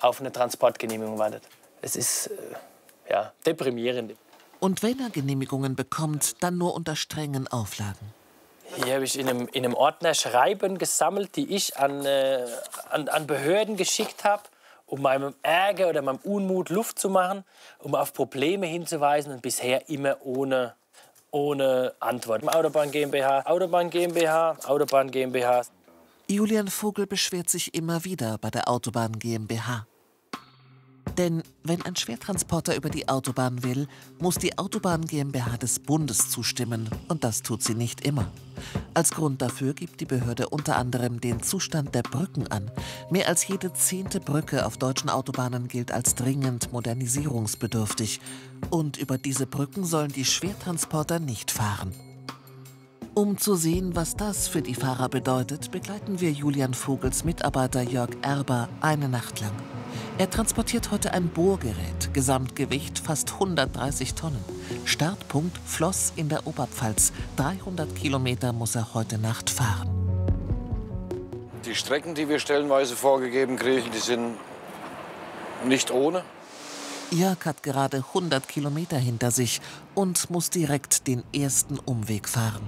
auf 0.00 0.18
eine 0.18 0.32
Transportgenehmigung 0.32 1.16
wartet. 1.20 1.44
Es 1.80 1.94
ist 1.94 2.26
äh, 2.26 2.32
ja, 3.08 3.32
deprimierend. 3.46 4.16
Und 4.58 4.82
wenn 4.82 4.98
er 4.98 5.10
Genehmigungen 5.10 5.76
bekommt, 5.76 6.42
dann 6.42 6.58
nur 6.58 6.74
unter 6.74 6.96
strengen 6.96 7.46
Auflagen. 7.46 8.12
Hier 8.82 8.94
habe 8.94 9.04
ich 9.04 9.16
in 9.16 9.28
einem, 9.28 9.46
in 9.52 9.64
einem 9.64 9.74
Ordner 9.74 10.14
Schreiben 10.14 10.78
gesammelt, 10.78 11.36
die 11.36 11.54
ich 11.54 11.76
an, 11.76 12.04
äh, 12.04 12.48
an, 12.88 13.08
an 13.08 13.28
Behörden 13.28 13.76
geschickt 13.76 14.24
habe 14.24 14.42
um 14.90 15.02
meinem 15.02 15.34
Ärger 15.42 15.88
oder 15.88 16.02
meinem 16.02 16.18
Unmut 16.24 16.68
Luft 16.68 16.98
zu 16.98 17.08
machen, 17.08 17.44
um 17.78 17.94
auf 17.94 18.12
Probleme 18.12 18.66
hinzuweisen 18.66 19.32
und 19.32 19.42
bisher 19.42 19.88
immer 19.88 20.16
ohne, 20.24 20.74
ohne 21.30 21.94
Antwort. 22.00 22.42
Autobahn 22.52 22.90
GmbH, 22.90 23.46
Autobahn 23.46 23.88
GmbH, 23.88 24.56
Autobahn 24.66 25.10
GmbH. 25.10 25.62
Julian 26.28 26.68
Vogel 26.68 27.06
beschwert 27.06 27.48
sich 27.48 27.74
immer 27.74 28.04
wieder 28.04 28.38
bei 28.38 28.50
der 28.50 28.68
Autobahn 28.68 29.18
GmbH. 29.18 29.86
Denn 31.18 31.42
wenn 31.64 31.82
ein 31.82 31.96
Schwertransporter 31.96 32.76
über 32.76 32.88
die 32.88 33.08
Autobahn 33.08 33.62
will, 33.62 33.88
muss 34.18 34.36
die 34.36 34.56
Autobahn 34.58 35.04
GmbH 35.04 35.56
des 35.56 35.78
Bundes 35.78 36.30
zustimmen. 36.30 36.88
Und 37.08 37.24
das 37.24 37.42
tut 37.42 37.62
sie 37.62 37.74
nicht 37.74 38.06
immer. 38.06 38.30
Als 38.94 39.10
Grund 39.10 39.42
dafür 39.42 39.74
gibt 39.74 40.00
die 40.00 40.06
Behörde 40.06 40.48
unter 40.48 40.76
anderem 40.76 41.20
den 41.20 41.42
Zustand 41.42 41.94
der 41.94 42.02
Brücken 42.02 42.46
an. 42.48 42.70
Mehr 43.10 43.28
als 43.28 43.46
jede 43.48 43.72
zehnte 43.72 44.20
Brücke 44.20 44.66
auf 44.66 44.76
deutschen 44.76 45.10
Autobahnen 45.10 45.68
gilt 45.68 45.92
als 45.92 46.14
dringend 46.14 46.72
modernisierungsbedürftig. 46.72 48.20
Und 48.70 48.96
über 48.96 49.18
diese 49.18 49.46
Brücken 49.46 49.84
sollen 49.84 50.12
die 50.12 50.24
Schwertransporter 50.24 51.18
nicht 51.18 51.50
fahren. 51.50 51.92
Um 53.14 53.38
zu 53.38 53.56
sehen, 53.56 53.96
was 53.96 54.16
das 54.16 54.46
für 54.46 54.62
die 54.62 54.74
Fahrer 54.74 55.08
bedeutet, 55.08 55.72
begleiten 55.72 56.20
wir 56.20 56.30
Julian 56.30 56.74
Vogels 56.74 57.24
Mitarbeiter 57.24 57.82
Jörg 57.82 58.10
Erber 58.22 58.68
eine 58.80 59.08
Nacht 59.08 59.40
lang. 59.40 59.52
Er 60.18 60.28
transportiert 60.28 60.90
heute 60.90 61.12
ein 61.12 61.28
Bohrgerät, 61.28 62.12
Gesamtgewicht 62.12 62.98
fast 62.98 63.32
130 63.32 64.14
Tonnen. 64.14 64.44
Startpunkt 64.84 65.58
Floss 65.64 66.12
in 66.16 66.28
der 66.28 66.46
Oberpfalz. 66.46 67.12
300 67.36 67.94
Kilometer 67.96 68.52
muss 68.52 68.74
er 68.74 68.94
heute 68.94 69.18
Nacht 69.18 69.50
fahren. 69.50 69.88
Die 71.64 71.74
Strecken, 71.74 72.14
die 72.14 72.28
wir 72.28 72.38
stellenweise 72.38 72.96
vorgegeben 72.96 73.56
kriegen, 73.56 73.90
die 73.92 73.98
sind 73.98 74.36
nicht 75.66 75.90
ohne. 75.90 76.22
Jörg 77.10 77.44
hat 77.44 77.62
gerade 77.62 77.98
100 77.98 78.46
Kilometer 78.46 78.96
hinter 78.96 79.30
sich 79.30 79.60
und 79.94 80.30
muss 80.30 80.50
direkt 80.50 81.06
den 81.06 81.24
ersten 81.34 81.78
Umweg 81.78 82.28
fahren. 82.28 82.62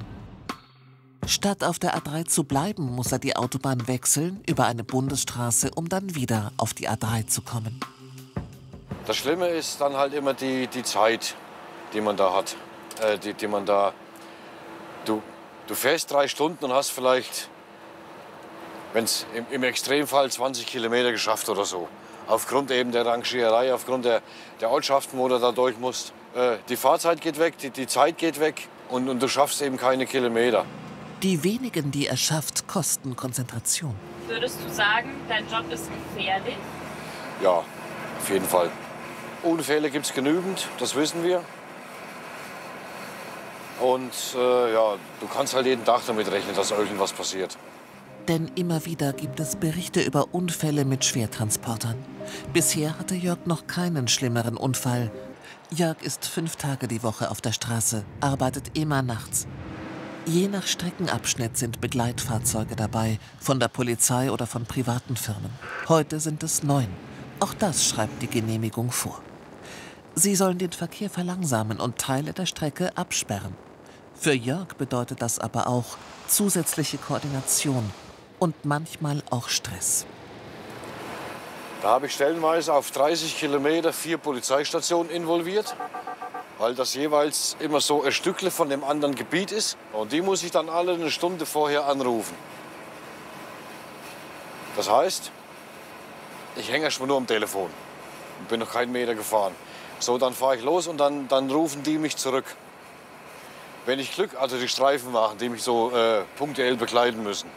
Statt 1.27 1.63
auf 1.63 1.79
der 1.79 1.97
A3 1.97 2.27
zu 2.27 2.45
bleiben, 2.45 2.95
muss 2.95 3.13
er 3.13 3.21
die 3.21 3.37
Autobahn 3.37 3.87
wechseln 3.87 4.43
über 4.47 4.67
eine 4.67 4.83
Bundesstraße, 4.83 5.71
um 5.75 5.89
dann 5.89 6.17
wieder 6.17 6.51
auf 6.57 6.75
die 6.75 6.89
A3 6.89 7.29
zu 7.29 7.43
kommen. 7.43 7.79
Das 9.07 9.17
Schlimme 9.17 9.49
ist 9.49 9.81
dann 9.81 9.97
halt 9.97 10.15
immer 10.15 10.35
die, 10.35 10.67
die 10.67 10.83
Zeit, 10.83 11.37
die 11.93 12.01
man 12.01 12.17
da 12.17 12.35
hat. 12.35 12.57
Äh, 13.01 13.19
die, 13.19 13.35
die 13.35 13.47
man 13.47 13.65
da. 13.65 13.93
Du, 15.05 15.23
du 15.67 15.75
fährst 15.75 16.11
drei 16.11 16.29
Stunden 16.29 16.65
und 16.65 16.73
hast 16.73 16.91
vielleicht, 16.91 17.49
wenn 18.93 19.05
es 19.05 19.27
im, 19.35 19.47
im 19.51 19.63
Extremfall 19.63 20.31
20 20.31 20.67
Kilometer 20.67 21.13
geschafft 21.13 21.49
oder 21.49 21.65
so. 21.65 21.89
Aufgrund 22.27 22.71
eben 22.71 22.93
der 22.93 23.07
Rangiererei, 23.07 23.73
aufgrund 23.73 24.05
der, 24.05 24.23
der 24.61 24.71
Ortschaften, 24.71 25.19
wo 25.19 25.29
du 25.29 25.39
da 25.39 25.53
durch 25.53 25.79
musst. 25.79 26.13
Äh, 26.35 26.57
die 26.69 26.77
Fahrzeit 26.77 27.21
geht 27.21 27.39
weg, 27.39 27.59
die, 27.59 27.71
die 27.71 27.87
Zeit 27.87 28.19
geht 28.19 28.41
weg 28.41 28.69
und, 28.89 29.09
und 29.09 29.23
du 29.23 29.29
schaffst 29.29 29.63
eben 29.63 29.77
keine 29.77 30.07
Kilometer. 30.07 30.65
Die 31.23 31.45
wenigen, 31.45 31.93
die 31.93 32.09
er 32.09 32.17
schafft, 32.17 32.67
kosten 32.67 33.15
Konzentration. 33.15 33.95
Würdest 34.27 34.59
du 34.65 34.69
sagen, 34.69 35.11
dein 35.29 35.49
Job 35.49 35.71
ist 35.73 35.89
gefährlich? 36.15 36.57
Ja, 37.41 37.63
auf 38.19 38.31
jeden 38.31 38.47
Fall. 38.47 38.71
Unfälle 39.45 39.91
gibt 39.91 40.07
es 40.07 40.15
genügend, 40.15 40.67
das 40.79 40.97
wissen 40.97 41.23
wir. 41.23 41.45
Und 43.81 44.13
äh, 44.37 44.73
ja, 44.73 44.97
du 45.21 45.27
kannst 45.33 45.55
halt 45.55 45.67
jeden 45.67 45.85
Tag 45.85 46.03
damit 46.07 46.31
rechnen, 46.31 46.57
dass 46.57 46.73
irgendwas 46.73 47.13
passiert. 47.13 47.57
Denn 48.27 48.51
immer 48.57 48.85
wieder 48.85 49.13
gibt 49.13 49.39
es 49.39 49.57
Berichte 49.57 50.01
über 50.01 50.29
Unfälle 50.33 50.85
mit 50.85 51.05
Schwertransportern. 51.05 51.97
Bisher 52.53 52.99
hatte 52.99 53.15
Jörg 53.15 53.47
noch 53.47 53.67
keinen 53.67 54.09
schlimmeren 54.09 54.57
Unfall. 54.57 55.11
Jörg 55.71 56.03
ist 56.03 56.27
fünf 56.27 56.57
Tage 56.57 56.87
die 56.87 57.03
Woche 57.03 57.31
auf 57.31 57.41
der 57.41 57.53
Straße, 57.53 58.05
arbeitet 58.21 58.77
immer 58.77 59.03
nachts. 59.03 59.47
Je 60.25 60.47
nach 60.47 60.69
Streckenabschnitt 60.69 61.57
sind 61.57 61.81
Begleitfahrzeuge 61.81 62.77
dabei, 62.77 63.19
von 63.41 63.59
der 63.59 63.67
Polizei 63.67 64.31
oder 64.31 64.47
von 64.47 64.67
privaten 64.67 65.17
Firmen. 65.17 65.51
Heute 65.89 66.21
sind 66.21 66.45
es 66.45 66.63
neun. 66.63 66.87
Auch 67.41 67.55
das 67.55 67.85
schreibt 67.85 68.23
die 68.23 68.29
Genehmigung 68.29 68.93
vor. 68.93 69.21
Sie 70.15 70.37
sollen 70.37 70.59
den 70.59 70.71
Verkehr 70.71 71.11
verlangsamen 71.11 71.81
und 71.81 71.99
Teile 71.99 72.33
der 72.33 72.47
Strecke 72.47 72.97
absperren. 72.97 73.57
Für 74.15 74.33
Jörg 74.33 74.75
bedeutet 74.75 75.21
das 75.23 75.41
aber 75.41 75.67
auch 75.67 75.97
zusätzliche 76.29 76.99
Koordination 76.99 77.91
und 78.39 78.65
manchmal 78.65 79.25
auch 79.31 79.49
Stress. 79.49 80.07
Da 81.83 81.89
habe 81.89 82.07
ich 82.07 82.13
stellenweise 82.13 82.73
auf 82.73 82.93
30 82.93 83.37
Kilometer 83.37 83.93
vier 83.93 84.19
Polizeistationen 84.19 85.11
involviert, 85.11 85.75
weil 86.63 86.77
das 86.77 86.95
jeweils 86.95 87.57
immer 87.59 87.81
so 87.81 88.05
ein 88.05 88.13
Stückle 88.13 88.53
von 88.53 88.69
dem 88.69 88.85
anderen 88.85 89.17
Gebiet 89.17 89.51
ist. 89.51 89.77
Und 89.93 90.13
die 90.13 90.23
muss 90.23 90.45
ich 90.45 90.53
dann 90.53 90.69
alle 90.69 90.93
eine 90.93 91.11
Stunde 91.11 91.45
vorher 91.45 91.87
anrufen. 91.87 92.37
Das 94.77 94.89
heißt, 94.89 95.33
ich 96.55 96.71
hänge 96.71 96.85
erst 96.85 97.01
mal 97.01 97.07
nur 97.07 97.17
am 97.17 97.27
Telefon 97.27 97.69
und 98.39 98.49
bin 98.49 98.61
noch 98.61 98.73
keinen 98.73 98.93
Meter 98.93 99.17
gefahren. 99.17 99.57
So, 99.99 100.19
dann 100.19 100.35
fahre 100.35 100.55
ich 100.55 100.63
los 100.63 100.87
und 100.87 100.99
dann, 100.99 101.27
dann 101.27 101.51
rufen 101.51 101.83
die 101.83 101.99
mich 101.99 102.17
zurück. 102.17 102.45
Wenn 103.85 103.99
ich 103.99 104.15
Glück, 104.15 104.41
also 104.41 104.57
die 104.57 104.69
Streifen 104.69 105.11
machen, 105.11 105.39
die 105.39 105.49
mich 105.49 105.65
so 105.65 105.91
äh, 105.91 106.23
punktuell 106.39 106.77
begleiten 106.77 107.25
müssen. 107.25 107.51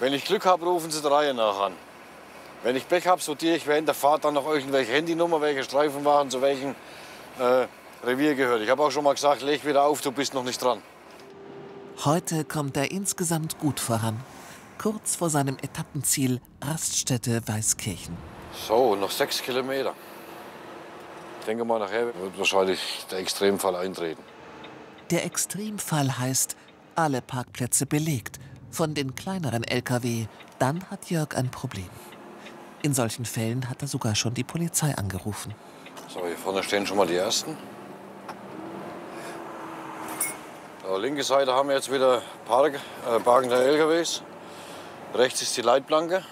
Wenn 0.00 0.12
ich 0.12 0.24
Glück 0.24 0.44
habe, 0.44 0.66
rufen 0.66 0.90
sie 0.90 1.00
der 1.00 1.12
Reihe 1.12 1.34
nach 1.34 1.60
an. 1.60 1.72
Wenn 2.64 2.74
ich 2.74 2.88
Pech 2.88 3.06
habe, 3.06 3.22
sortiere 3.22 3.54
ich 3.54 3.68
während 3.68 3.86
der 3.86 3.94
Fahrt 3.94 4.24
dann 4.24 4.34
noch 4.34 4.48
irgendwelche 4.48 4.90
Handynummer, 4.90 5.40
welche 5.40 5.62
Streifenwagen 5.62 6.32
zu 6.32 6.42
welchem 6.42 6.74
äh, 7.38 7.68
Revier 8.06 8.34
gehört. 8.34 8.62
Ich 8.62 8.70
habe 8.70 8.82
auch 8.82 8.90
schon 8.90 9.04
mal 9.04 9.14
gesagt, 9.14 9.42
leg 9.42 9.64
wieder 9.64 9.84
auf, 9.84 10.00
du 10.00 10.12
bist 10.12 10.34
noch 10.34 10.44
nicht 10.44 10.62
dran. 10.62 10.82
Heute 12.04 12.44
kommt 12.44 12.76
er 12.76 12.90
insgesamt 12.90 13.58
gut 13.58 13.80
voran. 13.80 14.20
Kurz 14.78 15.16
vor 15.16 15.30
seinem 15.30 15.56
Etappenziel 15.62 16.40
Raststätte 16.60 17.46
Weißkirchen. 17.46 18.16
So, 18.66 18.94
noch 18.96 19.10
sechs 19.10 19.40
Kilometer. 19.40 19.94
Ich 21.40 21.46
denke 21.46 21.64
mal, 21.64 21.78
nachher 21.78 22.06
wird 22.06 22.38
wahrscheinlich 22.38 23.06
der 23.10 23.18
Extremfall 23.18 23.76
eintreten. 23.76 24.22
Der 25.10 25.24
Extremfall 25.24 26.18
heißt, 26.18 26.56
alle 26.96 27.20
Parkplätze 27.20 27.86
belegt. 27.86 28.38
Von 28.70 28.94
den 28.94 29.14
kleineren 29.14 29.62
Lkw. 29.62 30.26
Dann 30.58 30.84
hat 30.90 31.10
Jörg 31.10 31.36
ein 31.36 31.50
Problem. 31.50 31.90
In 32.82 32.92
solchen 32.92 33.24
Fällen 33.24 33.68
hat 33.68 33.82
er 33.82 33.88
sogar 33.88 34.14
schon 34.14 34.34
die 34.34 34.44
Polizei 34.44 34.94
angerufen. 34.94 35.54
So, 36.08 36.26
hier 36.26 36.36
vorne 36.36 36.62
stehen 36.62 36.86
schon 36.86 36.96
mal 36.96 37.06
die 37.06 37.16
ersten. 37.16 37.56
So, 40.86 40.98
linke 40.98 41.24
Seite 41.24 41.54
haben 41.54 41.70
wir 41.70 41.76
jetzt 41.76 41.90
wieder 41.90 42.20
Park, 42.46 42.74
äh, 42.74 43.18
parkende 43.20 43.56
LKWs. 43.56 44.20
Rechts 45.14 45.40
ist 45.40 45.56
die 45.56 45.62
Leitplanke. 45.62 46.22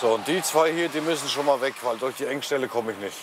So, 0.00 0.14
und 0.14 0.26
die 0.26 0.40
zwei 0.40 0.72
hier, 0.72 0.88
die 0.88 1.02
müssen 1.02 1.28
schon 1.28 1.44
mal 1.44 1.60
weg, 1.60 1.74
weil 1.82 1.98
durch 1.98 2.16
die 2.16 2.24
Engstelle 2.24 2.66
komme 2.66 2.92
ich 2.92 2.98
nicht. 2.98 3.16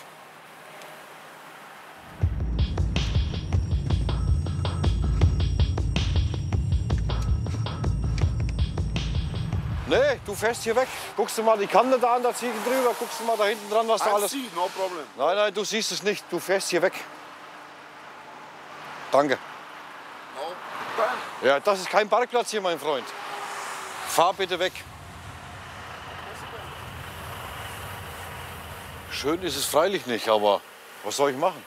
Nee, 9.88 10.19
du 10.28 10.36
fährst 10.36 10.62
hier 10.62 10.76
weg. 10.76 10.89
Guckst 11.17 11.39
du 11.39 11.43
mal 11.43 11.58
die 11.58 11.65
Kante 11.65 11.97
da 11.97 12.15
an, 12.15 12.21
da 12.21 12.36
zieh 12.36 12.45
ich 12.45 12.71
drüber. 12.71 12.93
Guckst 12.99 13.19
du 13.19 13.23
mal 13.23 13.36
da 13.36 13.45
hinten 13.45 13.67
dran, 13.67 13.88
was 13.88 14.02
da 14.02 14.13
alles... 14.13 14.30
See, 14.30 14.47
no 14.56 14.69
problem. 14.78 15.06
Nein, 15.17 15.36
nein, 15.36 15.54
du 15.56 15.63
siehst 15.63 15.91
es 15.91 16.04
nicht. 16.04 16.23
Du 16.30 16.38
fährst 16.38 16.69
hier 16.69 16.84
weg. 16.84 16.93
Danke. 19.12 19.39
Ja, 21.43 21.60
das 21.60 21.79
ist 21.79 21.89
kein 21.89 22.08
Parkplatz 22.08 22.51
hier, 22.51 22.62
mein 22.62 22.79
Freund. 22.79 23.06
Fahr 24.08 24.34
bitte 24.34 24.60
weg. 24.60 24.73
Schön 29.12 29.41
ist 29.43 29.56
es 29.56 29.65
freilich 29.65 30.06
nicht, 30.06 30.27
aber 30.27 30.62
was 31.03 31.17
soll 31.17 31.32
ich 31.32 31.38
machen? 31.38 31.63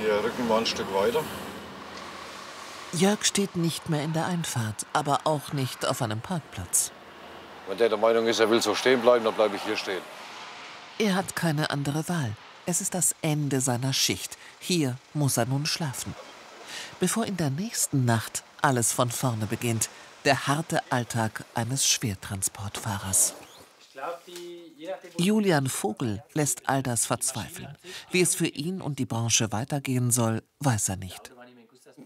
Wir 0.00 0.24
rücken 0.24 0.48
mal 0.48 0.58
ein 0.58 0.66
Stück 0.66 0.92
weiter. 0.94 1.22
Jörg 2.92 3.24
steht 3.24 3.56
nicht 3.56 3.88
mehr 3.88 4.02
in 4.02 4.12
der 4.12 4.26
Einfahrt, 4.26 4.86
aber 4.92 5.20
auch 5.24 5.52
nicht 5.52 5.86
auf 5.86 6.02
einem 6.02 6.20
Parkplatz. 6.20 6.90
Wenn 7.68 7.78
der 7.78 7.88
der 7.88 7.98
Meinung 7.98 8.26
ist, 8.26 8.40
er 8.40 8.50
will 8.50 8.60
so 8.60 8.74
stehen 8.74 9.00
bleiben, 9.00 9.24
dann 9.24 9.34
bleibe 9.34 9.56
ich 9.56 9.62
hier 9.62 9.76
stehen. 9.76 10.02
Er 10.98 11.14
hat 11.14 11.36
keine 11.36 11.70
andere 11.70 12.08
Wahl. 12.08 12.32
Es 12.66 12.80
ist 12.80 12.94
das 12.94 13.14
Ende 13.22 13.60
seiner 13.60 13.92
Schicht. 13.92 14.36
Hier 14.58 14.96
muss 15.14 15.36
er 15.36 15.46
nun 15.46 15.66
schlafen. 15.66 16.14
Bevor 17.00 17.26
in 17.26 17.36
der 17.36 17.50
nächsten 17.50 18.04
Nacht 18.04 18.42
alles 18.62 18.92
von 18.92 19.10
vorne 19.10 19.46
beginnt, 19.46 19.88
der 20.24 20.46
harte 20.46 20.80
Alltag 20.90 21.44
eines 21.54 21.86
Schwertransportfahrers. 21.86 23.34
Julian 25.18 25.68
Vogel 25.68 26.22
lässt 26.34 26.68
all 26.68 26.82
das 26.82 27.06
verzweifeln. 27.06 27.76
Wie 28.10 28.20
es 28.20 28.34
für 28.34 28.46
ihn 28.46 28.80
und 28.80 28.98
die 28.98 29.06
Branche 29.06 29.52
weitergehen 29.52 30.10
soll, 30.10 30.42
weiß 30.60 30.90
er 30.90 30.96
nicht. 30.96 31.32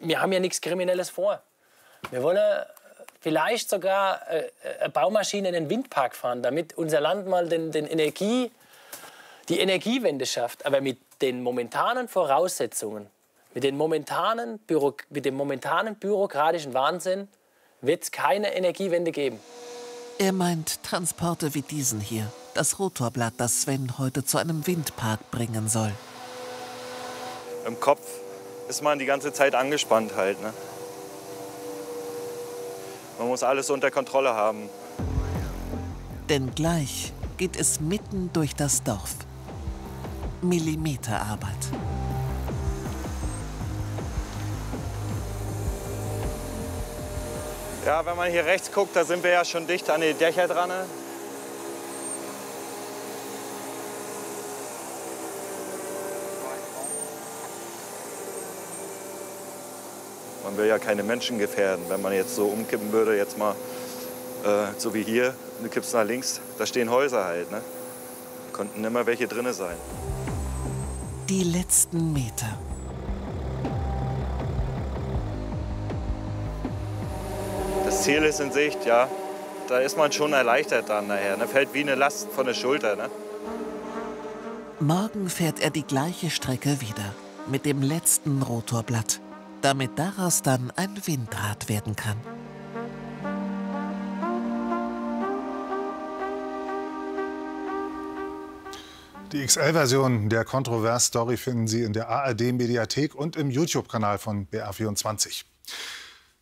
Wir 0.01 0.21
haben 0.21 0.33
ja 0.33 0.41
nichts 0.41 0.61
Kriminelles 0.61 1.11
vor. 1.11 1.43
Wir 2.11 2.23
wollen 2.23 2.65
vielleicht 3.21 3.71
sogar 3.71 4.21
äh, 4.31 4.51
eine 4.81 4.91
Baumaschine 4.91 5.49
in 5.49 5.55
den 5.55 5.71
Windpark 5.71 6.15
fahren, 6.15 6.43
damit 6.43 6.77
unser 6.77 7.01
Land 7.01 7.27
mal 7.27 7.49
den, 7.49 7.73
den 7.73 7.87
Energie, 7.87 8.51
die 9.49 9.59
Energiewende 9.61 10.27
schafft. 10.27 10.67
Aber 10.67 10.81
mit 10.81 10.99
den 11.21 11.43
momentanen 11.43 12.09
Voraussetzungen 12.09 13.07
Mit, 13.55 13.63
den 13.63 13.77
momentanen 13.77 14.59
Büro, 14.59 14.95
mit 15.11 15.25
dem 15.25 15.37
momentanen 15.37 15.95
bürokratischen 15.95 16.75
Wahnsinn 16.75 17.29
wird 17.81 18.03
es 18.03 18.11
keine 18.11 18.55
Energiewende 18.55 19.13
geben. 19.13 19.39
Er 20.19 20.33
meint 20.33 20.83
Transporte 20.83 21.55
wie 21.55 21.63
diesen 21.63 22.01
hier, 22.01 22.31
das 22.55 22.79
Rotorblatt, 22.79 23.35
das 23.37 23.63
Sven 23.63 23.99
heute 23.99 24.25
zu 24.25 24.39
einem 24.39 24.67
Windpark 24.67 25.31
bringen 25.31 25.69
soll. 25.69 25.93
Im 27.67 27.79
Kopf 27.79 28.07
ist 28.69 28.83
man 28.83 28.99
die 28.99 29.07
ganze 29.07 29.33
Zeit 29.33 29.55
angespannt 29.55 30.17
halt. 30.17 30.41
Ne? 30.43 30.53
Man 33.19 33.29
muss 33.29 33.43
alles 33.43 33.71
unter 33.71 33.91
Kontrolle 33.91 34.35
haben. 34.35 34.69
Denn 36.29 36.55
gleich 36.55 37.13
geht 37.37 37.57
es 37.57 37.81
mitten 37.81 38.31
durch 38.33 38.55
das 38.55 38.83
Dorf. 38.83 39.15
Millimeterarbeit. 40.45 41.51
Ja, 47.85 48.07
wenn 48.07 48.17
man 48.17 48.31
hier 48.31 48.47
rechts 48.47 48.73
guckt, 48.73 48.97
da 48.97 49.05
sind 49.05 49.23
wir 49.23 49.31
ja 49.31 49.45
schon 49.45 49.67
dicht 49.67 49.91
an 49.91 50.01
die 50.01 50.15
Dächer 50.15 50.49
dran. 50.49 50.71
Man 60.45 60.57
will 60.57 60.67
ja 60.67 60.79
keine 60.79 61.03
Menschen 61.03 61.39
gefährden. 61.39 61.85
Wenn 61.89 62.01
man 62.01 62.15
jetzt 62.15 62.37
so 62.37 62.47
umkippen 62.47 62.91
würde, 62.93 63.17
jetzt 63.17 63.37
mal 63.37 63.55
äh, 64.45 64.67
so 64.79 64.95
wie 64.95 65.03
hier, 65.03 65.35
du 65.63 65.69
kippst 65.69 65.93
nach 65.93 66.05
links, 66.05 66.41
da 66.59 66.65
stehen 66.65 66.91
Häuser 66.91 67.25
halt. 67.25 67.51
Ne? 67.51 67.61
Konnten 68.53 68.85
immer 68.85 69.05
welche 69.05 69.27
drinne 69.27 69.53
sein. 69.53 69.77
Die 71.29 71.43
letzten 71.43 72.13
Meter. 72.13 72.59
Das 77.85 78.03
Ziel 78.03 78.23
ist 78.25 78.41
in 78.41 78.53
Sicht, 78.53 78.85
ja. 78.85 79.09
Da 79.69 79.79
ist 79.79 79.97
man 79.97 80.13
schon 80.13 80.33
erleichtert 80.33 80.89
dann 80.89 81.07
nachher. 81.07 81.37
Ne? 81.37 81.49
Fällt 81.49 81.73
wie 81.73 81.81
eine 81.81 81.95
Last 81.95 82.31
von 82.31 82.47
der 82.47 82.55
Schulter. 82.55 82.97
Ne? 82.97 83.09
Morgen 84.81 85.31
fährt 85.31 85.61
er 85.61 85.71
die 85.71 85.85
gleiche 85.85 86.31
Strecke 86.31 86.81
wieder. 86.81 87.15
Mit 87.47 87.65
dem 87.65 87.83
letzten 87.83 88.43
Rotorblatt 88.43 89.21
damit 89.65 89.99
daraus 89.99 90.43
dann 90.43 90.71
ein 90.77 90.95
Windrad 91.07 91.71
werden 91.71 91.97
kann. 91.97 92.19
Die 99.35 99.45
XL-Version 99.45 100.29
der 100.29 100.45
Kontrovers-Story 100.45 101.37
finden 101.37 101.67
Sie 101.67 101.83
in 101.83 101.93
der 101.93 102.09
ARD-Mediathek 102.09 103.17
und 103.17 103.35
im 103.35 103.51
YouTube-Kanal 103.51 104.19
von 104.19 104.47
BR24. 104.47 105.43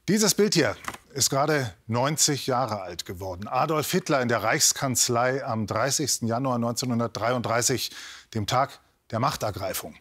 Dieses 0.08 0.34
Bild 0.34 0.52
hier 0.52 0.76
ist 1.14 1.30
gerade 1.30 1.72
90 1.86 2.46
Jahre 2.46 2.82
alt 2.82 3.06
geworden. 3.06 3.48
Adolf 3.48 3.90
Hitler 3.90 4.20
in 4.20 4.28
der 4.28 4.42
Reichskanzlei 4.42 5.42
am 5.42 5.66
30. 5.66 6.28
Januar 6.28 6.56
1933, 6.56 7.92
dem 8.34 8.46
Tag 8.46 8.78
der 9.10 9.20
Machtergreifung. 9.20 9.94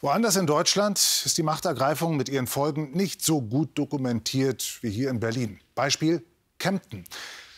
Woanders 0.00 0.36
in 0.36 0.46
Deutschland 0.46 0.98
ist 0.98 1.36
die 1.36 1.42
Machtergreifung 1.42 2.16
mit 2.16 2.30
ihren 2.30 2.46
Folgen 2.46 2.92
nicht 2.92 3.22
so 3.22 3.42
gut 3.42 3.76
dokumentiert 3.76 4.78
wie 4.80 4.90
hier 4.90 5.10
in 5.10 5.20
Berlin. 5.20 5.60
Beispiel 5.74 6.24
Kempten. 6.58 7.04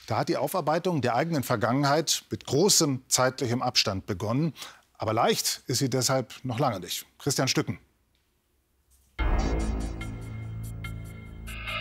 Da 0.07 0.19
hat 0.19 0.29
die 0.29 0.37
Aufarbeitung 0.37 1.01
der 1.01 1.15
eigenen 1.15 1.43
Vergangenheit 1.43 2.25
mit 2.31 2.47
großem 2.47 3.03
zeitlichem 3.09 3.63
Abstand 3.63 4.07
begonnen. 4.07 4.53
Aber 4.99 5.13
leicht 5.13 5.63
ist 5.67 5.79
sie 5.79 5.91
deshalb 5.91 6.35
noch 6.45 6.59
lange 6.59 6.81
nicht. 6.81 7.07
Christian 7.19 7.49
Stücken. 7.49 7.79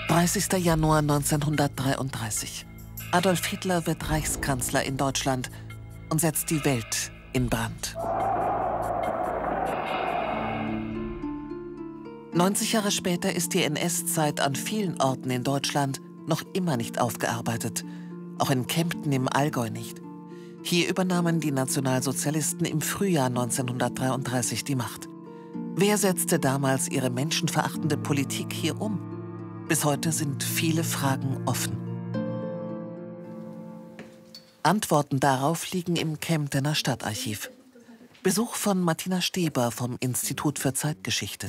30. 0.08 0.54
Januar 0.64 1.00
1933. 1.00 2.66
Adolf 3.12 3.46
Hitler 3.46 3.86
wird 3.88 4.10
Reichskanzler 4.10 4.84
in 4.84 4.98
Deutschland 4.98 5.50
und 6.10 6.22
setzt 6.22 6.50
die 6.50 6.64
Welt 6.66 7.12
in 7.34 7.50
Brand. 7.50 7.96
90 12.34 12.74
Jahre 12.74 12.92
später 12.92 13.34
ist 13.34 13.54
die 13.54 13.64
NS-Zeit 13.64 14.40
an 14.40 14.56
vielen 14.56 15.00
Orten 15.00 15.30
in 15.30 15.44
Deutschland 15.44 16.02
noch 16.28 16.42
immer 16.54 16.78
nicht 16.78 17.00
aufgearbeitet. 17.00 17.84
Auch 18.44 18.50
in 18.50 18.68
Kempten 18.68 19.14
im 19.14 19.30
Allgäu 19.30 19.70
nicht. 19.70 20.02
Hier 20.64 20.90
übernahmen 20.90 21.40
die 21.40 21.54
Nationalsozialisten 21.54 22.66
im 22.66 22.82
Frühjahr 22.82 23.28
1933 23.28 24.66
die 24.66 24.76
Macht. 24.76 25.08
Wer 25.78 25.98
setzte 25.98 26.40
damals 26.40 26.90
ihre 26.90 27.10
menschenverachtende 27.10 27.96
Politik 27.96 28.52
hier 28.52 28.82
um? 28.82 29.00
Bis 29.70 29.86
heute 29.86 30.12
sind 30.12 30.44
viele 30.44 30.84
Fragen 30.84 31.38
offen. 31.46 31.78
Antworten 34.62 35.22
darauf 35.22 35.72
liegen 35.72 35.96
im 35.96 36.20
Kemptener 36.20 36.76
Stadtarchiv. 36.76 37.50
Besuch 38.24 38.56
von 38.56 38.82
Martina 38.82 39.22
Steber 39.22 39.72
vom 39.72 39.96
Institut 40.02 40.60
für 40.60 40.74
Zeitgeschichte. 40.74 41.48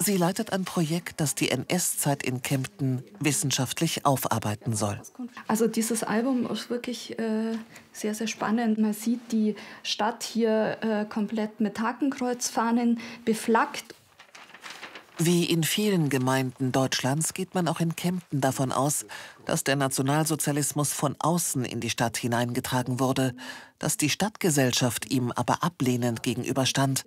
Sie 0.00 0.16
leitet 0.16 0.52
ein 0.52 0.64
Projekt, 0.64 1.20
das 1.20 1.34
die 1.34 1.50
NS-Zeit 1.50 2.22
in 2.22 2.40
Kempten 2.40 3.02
wissenschaftlich 3.18 4.06
aufarbeiten 4.06 4.74
soll. 4.74 5.00
Also 5.48 5.66
dieses 5.66 6.04
Album 6.04 6.48
ist 6.48 6.70
wirklich 6.70 7.18
äh, 7.18 7.56
sehr, 7.92 8.14
sehr 8.14 8.28
spannend. 8.28 8.78
Man 8.78 8.92
sieht 8.92 9.32
die 9.32 9.56
Stadt 9.82 10.22
hier 10.22 10.78
äh, 10.82 11.04
komplett 11.04 11.60
mit 11.60 11.80
Hakenkreuzfahnen 11.80 13.00
beflaggt. 13.24 13.96
Wie 15.18 15.44
in 15.44 15.64
vielen 15.64 16.10
Gemeinden 16.10 16.70
Deutschlands 16.70 17.34
geht 17.34 17.56
man 17.56 17.66
auch 17.66 17.80
in 17.80 17.96
Kempten 17.96 18.40
davon 18.40 18.70
aus, 18.70 19.04
dass 19.46 19.64
der 19.64 19.74
Nationalsozialismus 19.74 20.92
von 20.92 21.16
außen 21.18 21.64
in 21.64 21.80
die 21.80 21.90
Stadt 21.90 22.16
hineingetragen 22.16 23.00
wurde, 23.00 23.34
dass 23.80 23.96
die 23.96 24.10
Stadtgesellschaft 24.10 25.10
ihm 25.10 25.32
aber 25.32 25.64
ablehnend 25.64 26.22
gegenüberstand. 26.22 27.04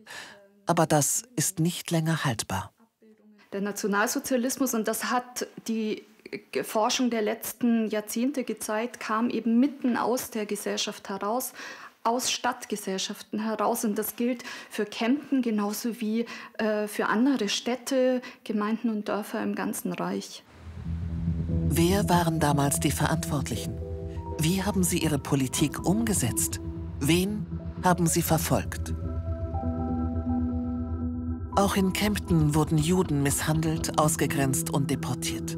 Aber 0.65 0.85
das 0.87 1.23
ist 1.37 1.59
nicht 1.59 1.89
länger 1.89 2.25
haltbar 2.25 2.73
der 3.53 3.61
Nationalsozialismus, 3.61 4.73
und 4.73 4.87
das 4.87 5.11
hat 5.11 5.47
die 5.67 6.03
Forschung 6.63 7.09
der 7.09 7.21
letzten 7.21 7.87
Jahrzehnte 7.87 8.43
gezeigt, 8.43 8.99
kam 8.99 9.29
eben 9.29 9.59
mitten 9.59 9.97
aus 9.97 10.29
der 10.31 10.45
Gesellschaft 10.45 11.09
heraus, 11.09 11.53
aus 12.03 12.31
Stadtgesellschaften 12.31 13.39
heraus. 13.39 13.83
Und 13.83 13.97
das 13.97 14.15
gilt 14.15 14.43
für 14.69 14.85
Kempten 14.85 15.41
genauso 15.41 15.99
wie 15.99 16.25
äh, 16.57 16.87
für 16.87 17.07
andere 17.07 17.49
Städte, 17.49 18.21
Gemeinden 18.43 18.89
und 18.89 19.09
Dörfer 19.09 19.43
im 19.43 19.55
ganzen 19.55 19.93
Reich. 19.93 20.43
Wer 21.69 22.09
waren 22.09 22.39
damals 22.39 22.79
die 22.79 22.91
Verantwortlichen? 22.91 23.77
Wie 24.39 24.63
haben 24.63 24.83
sie 24.83 24.99
ihre 24.99 25.19
Politik 25.19 25.85
umgesetzt? 25.85 26.59
Wen 26.99 27.45
haben 27.83 28.07
sie 28.07 28.21
verfolgt? 28.21 28.93
Auch 31.55 31.75
in 31.75 31.91
Kempten 31.91 32.55
wurden 32.55 32.77
Juden 32.77 33.23
misshandelt, 33.23 33.99
ausgegrenzt 33.99 34.69
und 34.69 34.89
deportiert. 34.89 35.57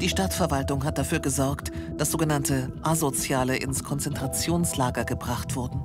Die 0.00 0.08
Stadtverwaltung 0.08 0.84
hat 0.84 0.96
dafür 0.96 1.20
gesorgt, 1.20 1.72
dass 1.98 2.10
sogenannte 2.10 2.72
Asoziale 2.82 3.56
ins 3.56 3.84
Konzentrationslager 3.84 5.04
gebracht 5.04 5.54
wurden. 5.54 5.82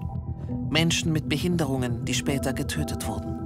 Menschen 0.70 1.12
mit 1.12 1.28
Behinderungen, 1.28 2.06
die 2.06 2.14
später 2.14 2.54
getötet 2.54 3.06
wurden. 3.08 3.38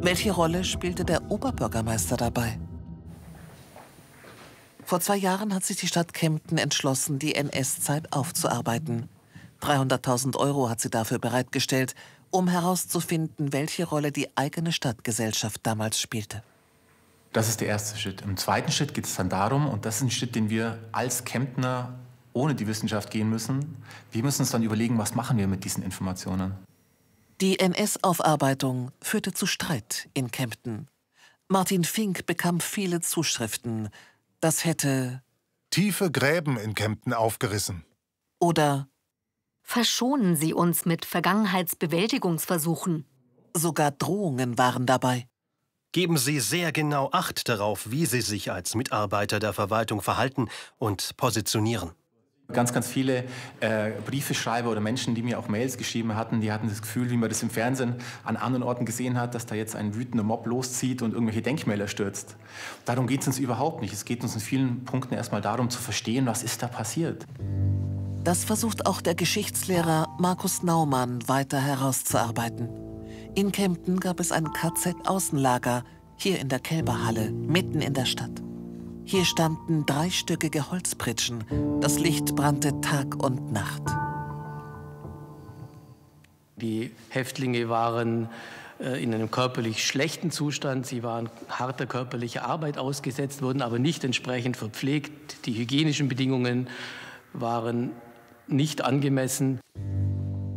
Welche 0.00 0.32
Rolle 0.32 0.64
spielte 0.64 1.04
der 1.04 1.30
Oberbürgermeister 1.30 2.16
dabei? 2.16 2.58
Vor 4.84 5.00
zwei 5.00 5.16
Jahren 5.16 5.54
hat 5.54 5.64
sich 5.64 5.76
die 5.76 5.86
Stadt 5.86 6.12
Kempten 6.12 6.58
entschlossen, 6.58 7.20
die 7.20 7.36
NS-Zeit 7.36 8.12
aufzuarbeiten. 8.12 9.08
300.000 9.60 10.36
Euro 10.36 10.68
hat 10.68 10.80
sie 10.80 10.90
dafür 10.90 11.20
bereitgestellt 11.20 11.94
um 12.32 12.48
herauszufinden, 12.48 13.52
welche 13.52 13.84
Rolle 13.84 14.10
die 14.10 14.36
eigene 14.36 14.72
Stadtgesellschaft 14.72 15.60
damals 15.62 16.00
spielte. 16.00 16.42
Das 17.32 17.48
ist 17.48 17.60
der 17.60 17.68
erste 17.68 17.98
Schritt. 17.98 18.22
Im 18.22 18.36
zweiten 18.36 18.72
Schritt 18.72 18.94
geht 18.94 19.06
es 19.06 19.14
dann 19.14 19.28
darum, 19.28 19.68
und 19.68 19.86
das 19.86 19.96
ist 19.96 20.02
ein 20.02 20.10
Schritt, 20.10 20.34
den 20.34 20.50
wir 20.50 20.78
als 20.92 21.24
Kemptner 21.24 21.94
ohne 22.32 22.54
die 22.54 22.66
Wissenschaft 22.66 23.10
gehen 23.10 23.28
müssen, 23.28 23.76
wir 24.10 24.22
müssen 24.22 24.42
uns 24.42 24.50
dann 24.50 24.62
überlegen, 24.62 24.98
was 24.98 25.14
machen 25.14 25.36
wir 25.38 25.46
mit 25.46 25.64
diesen 25.64 25.82
Informationen. 25.82 26.54
Die 27.40 27.58
NS-Aufarbeitung 27.58 28.92
führte 29.00 29.32
zu 29.32 29.46
Streit 29.46 30.08
in 30.14 30.30
Kempten. 30.30 30.88
Martin 31.48 31.84
Fink 31.84 32.24
bekam 32.26 32.60
viele 32.60 33.00
Zuschriften. 33.00 33.88
Das 34.40 34.64
hätte 34.64 35.22
tiefe 35.70 36.10
Gräben 36.10 36.56
in 36.56 36.74
Kempten 36.74 37.12
aufgerissen. 37.12 37.84
Oder 38.38 38.88
Verschonen 39.72 40.36
Sie 40.36 40.52
uns 40.52 40.84
mit 40.84 41.06
Vergangenheitsbewältigungsversuchen. 41.06 43.06
Sogar 43.56 43.90
Drohungen 43.90 44.58
waren 44.58 44.84
dabei. 44.84 45.26
Geben 45.92 46.18
Sie 46.18 46.40
sehr 46.40 46.72
genau 46.72 47.08
Acht 47.10 47.48
darauf, 47.48 47.90
wie 47.90 48.04
Sie 48.04 48.20
sich 48.20 48.52
als 48.52 48.74
Mitarbeiter 48.74 49.38
der 49.38 49.54
Verwaltung 49.54 50.02
verhalten 50.02 50.50
und 50.76 51.16
positionieren. 51.16 51.92
Ganz, 52.52 52.74
ganz 52.74 52.86
viele 52.86 53.24
äh, 53.60 53.92
Briefeschreiber 54.04 54.70
oder 54.70 54.82
Menschen, 54.82 55.14
die 55.14 55.22
mir 55.22 55.38
auch 55.38 55.48
Mails 55.48 55.78
geschrieben 55.78 56.16
hatten, 56.16 56.42
die 56.42 56.52
hatten 56.52 56.68
das 56.68 56.82
Gefühl, 56.82 57.10
wie 57.10 57.16
man 57.16 57.30
das 57.30 57.42
im 57.42 57.48
Fernsehen 57.48 57.94
an 58.24 58.36
anderen 58.36 58.64
Orten 58.64 58.84
gesehen 58.84 59.18
hat, 59.18 59.34
dass 59.34 59.46
da 59.46 59.54
jetzt 59.54 59.74
ein 59.74 59.94
wütender 59.94 60.22
Mob 60.22 60.44
loszieht 60.44 61.00
und 61.00 61.14
irgendwelche 61.14 61.40
Denkmäler 61.40 61.88
stürzt. 61.88 62.36
Darum 62.84 63.06
geht 63.06 63.22
es 63.22 63.26
uns 63.26 63.38
überhaupt 63.38 63.80
nicht. 63.80 63.94
Es 63.94 64.04
geht 64.04 64.22
uns 64.22 64.34
in 64.34 64.42
vielen 64.42 64.84
Punkten 64.84 65.14
erstmal 65.14 65.40
darum 65.40 65.70
zu 65.70 65.80
verstehen, 65.80 66.26
was 66.26 66.42
ist 66.42 66.62
da 66.62 66.68
passiert. 66.68 67.26
Das 68.24 68.44
versucht 68.44 68.86
auch 68.86 69.00
der 69.00 69.16
Geschichtslehrer 69.16 70.06
Markus 70.20 70.62
Naumann 70.62 71.28
weiter 71.28 71.60
herauszuarbeiten. 71.60 72.68
In 73.34 73.50
Kempten 73.50 73.98
gab 73.98 74.20
es 74.20 74.30
ein 74.30 74.52
KZ-Außenlager, 74.52 75.82
hier 76.16 76.38
in 76.38 76.48
der 76.48 76.60
Kälberhalle, 76.60 77.32
mitten 77.32 77.80
in 77.80 77.94
der 77.94 78.04
Stadt. 78.04 78.40
Hier 79.04 79.24
standen 79.24 79.86
dreistöckige 79.86 80.70
Holzpritschen. 80.70 81.42
Das 81.80 81.98
Licht 81.98 82.36
brannte 82.36 82.80
Tag 82.80 83.20
und 83.20 83.50
Nacht. 83.50 83.82
Die 86.54 86.92
Häftlinge 87.08 87.68
waren 87.68 88.28
äh, 88.78 89.02
in 89.02 89.12
einem 89.12 89.32
körperlich 89.32 89.84
schlechten 89.84 90.30
Zustand. 90.30 90.86
Sie 90.86 91.02
waren 91.02 91.28
harter 91.48 91.86
körperlicher 91.86 92.44
Arbeit 92.44 92.78
ausgesetzt, 92.78 93.42
wurden 93.42 93.62
aber 93.62 93.80
nicht 93.80 94.04
entsprechend 94.04 94.56
verpflegt. 94.56 95.44
Die 95.46 95.54
hygienischen 95.54 96.08
Bedingungen 96.08 96.68
waren 97.32 97.90
nicht 98.48 98.84
angemessen. 98.84 99.60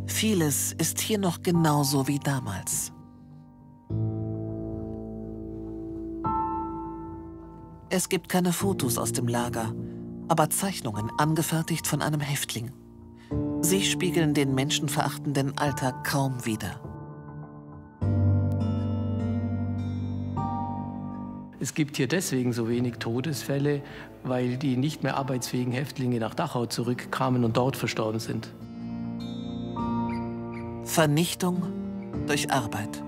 Vieles 0.06 0.72
ist 0.72 1.00
hier 1.00 1.18
noch 1.18 1.42
genauso 1.42 2.08
wie 2.08 2.18
damals. 2.18 2.92
Es 7.88 8.08
gibt 8.08 8.28
keine 8.28 8.52
Fotos 8.52 8.98
aus 8.98 9.12
dem 9.12 9.28
Lager, 9.28 9.74
aber 10.28 10.50
Zeichnungen 10.50 11.10
angefertigt 11.18 11.86
von 11.86 12.02
einem 12.02 12.20
Häftling. 12.20 12.72
Sie 13.60 13.82
spiegeln 13.82 14.34
den 14.34 14.54
menschenverachtenden 14.54 15.56
Alltag 15.58 16.04
kaum 16.04 16.44
wider. 16.44 16.80
Es 21.66 21.74
gibt 21.74 21.96
hier 21.96 22.06
deswegen 22.06 22.52
so 22.52 22.68
wenig 22.68 22.98
Todesfälle, 22.98 23.82
weil 24.22 24.56
die 24.56 24.76
nicht 24.76 25.02
mehr 25.02 25.16
arbeitsfähigen 25.16 25.72
Häftlinge 25.72 26.20
nach 26.20 26.32
Dachau 26.32 26.66
zurückkamen 26.66 27.44
und 27.44 27.56
dort 27.56 27.76
verstorben 27.76 28.20
sind. 28.20 28.54
Vernichtung 30.84 31.64
durch 32.28 32.52
Arbeit. 32.52 33.02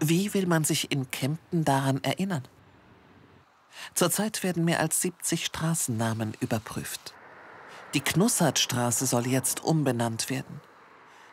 Wie 0.00 0.34
will 0.34 0.48
man 0.48 0.64
sich 0.64 0.90
in 0.90 1.12
Kempten 1.12 1.64
daran 1.64 2.02
erinnern? 2.02 2.42
Zurzeit 3.94 4.42
werden 4.42 4.64
mehr 4.64 4.80
als 4.80 5.00
70 5.00 5.44
Straßennamen 5.44 6.32
überprüft. 6.40 7.14
Die 7.94 8.00
Knussertstraße 8.00 9.06
soll 9.06 9.28
jetzt 9.28 9.62
umbenannt 9.62 10.30
werden. 10.30 10.60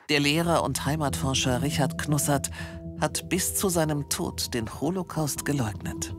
Der 0.10 0.20
Lehrer 0.20 0.64
und 0.64 0.86
Heimatforscher 0.86 1.64
Richard 1.64 1.98
Knussert 1.98 2.52
hat 3.00 3.30
bis 3.30 3.56
zu 3.56 3.70
seinem 3.70 4.10
Tod 4.10 4.54
den 4.54 4.68
Holocaust 4.82 5.46
geleugnet. 5.46 6.16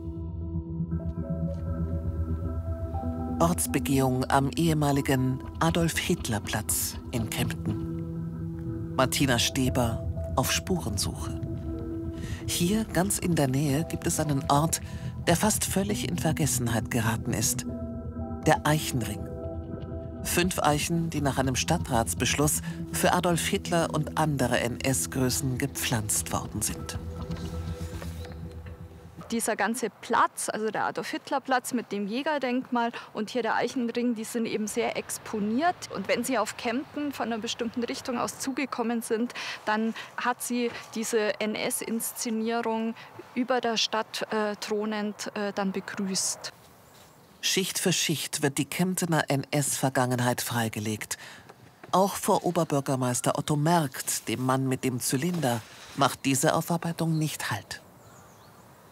Ortsbegehung 3.39 4.25
am 4.25 4.49
ehemaligen 4.55 5.39
Adolf-Hitler-Platz 5.59 6.97
in 7.11 7.29
Kempten. 7.29 8.95
Martina 8.95 9.39
Steber 9.39 10.05
auf 10.35 10.51
Spurensuche. 10.51 11.39
Hier, 12.47 12.83
ganz 12.83 13.17
in 13.17 13.35
der 13.35 13.47
Nähe, 13.47 13.85
gibt 13.89 14.07
es 14.07 14.19
einen 14.19 14.43
Ort, 14.49 14.81
der 15.27 15.37
fast 15.37 15.63
völlig 15.63 16.09
in 16.09 16.17
Vergessenheit 16.17 16.91
geraten 16.91 17.31
ist. 17.31 17.65
Der 18.45 18.65
Eichenring. 18.65 19.28
Fünf 20.23 20.59
Eichen, 20.59 21.09
die 21.09 21.21
nach 21.21 21.37
einem 21.37 21.55
Stadtratsbeschluss 21.55 22.61
für 22.91 23.13
Adolf 23.13 23.45
Hitler 23.47 23.89
und 23.93 24.17
andere 24.17 24.59
NS-Größen 24.59 25.57
gepflanzt 25.57 26.31
worden 26.31 26.61
sind 26.61 26.99
dieser 29.31 29.55
ganze 29.55 29.89
Platz, 30.01 30.49
also 30.49 30.69
der 30.69 30.85
Adolf-Hitler-Platz 30.85 31.73
mit 31.73 31.91
dem 31.91 32.07
Jägerdenkmal 32.07 32.91
und 33.13 33.29
hier 33.29 33.41
der 33.41 33.55
Eichenring, 33.55 34.15
die 34.15 34.23
sind 34.23 34.45
eben 34.45 34.67
sehr 34.67 34.97
exponiert. 34.97 35.75
Und 35.93 36.07
wenn 36.07 36.23
Sie 36.23 36.37
auf 36.37 36.57
Kempten 36.57 37.11
von 37.11 37.27
einer 37.27 37.37
bestimmten 37.37 37.83
Richtung 37.83 38.17
aus 38.17 38.39
zugekommen 38.39 39.01
sind, 39.01 39.33
dann 39.65 39.93
hat 40.17 40.41
sie 40.41 40.71
diese 40.95 41.39
NS-Inszenierung 41.39 42.95
über 43.35 43.61
der 43.61 43.77
Stadt 43.77 44.27
äh, 44.31 44.55
thronend 44.55 45.31
äh, 45.35 45.53
dann 45.53 45.71
begrüßt. 45.71 46.53
Schicht 47.41 47.79
für 47.79 47.93
Schicht 47.93 48.41
wird 48.41 48.57
die 48.57 48.65
Kemptener 48.65 49.29
NS-Vergangenheit 49.29 50.41
freigelegt. 50.41 51.17
Auch 51.91 52.15
vor 52.15 52.45
Oberbürgermeister 52.45 53.37
Otto 53.37 53.55
Merkt, 53.55 54.27
dem 54.27 54.45
Mann 54.45 54.67
mit 54.67 54.83
dem 54.83 54.99
Zylinder, 54.99 55.61
macht 55.95 56.25
diese 56.25 56.53
Aufarbeitung 56.53 57.17
nicht 57.17 57.49
Halt. 57.49 57.81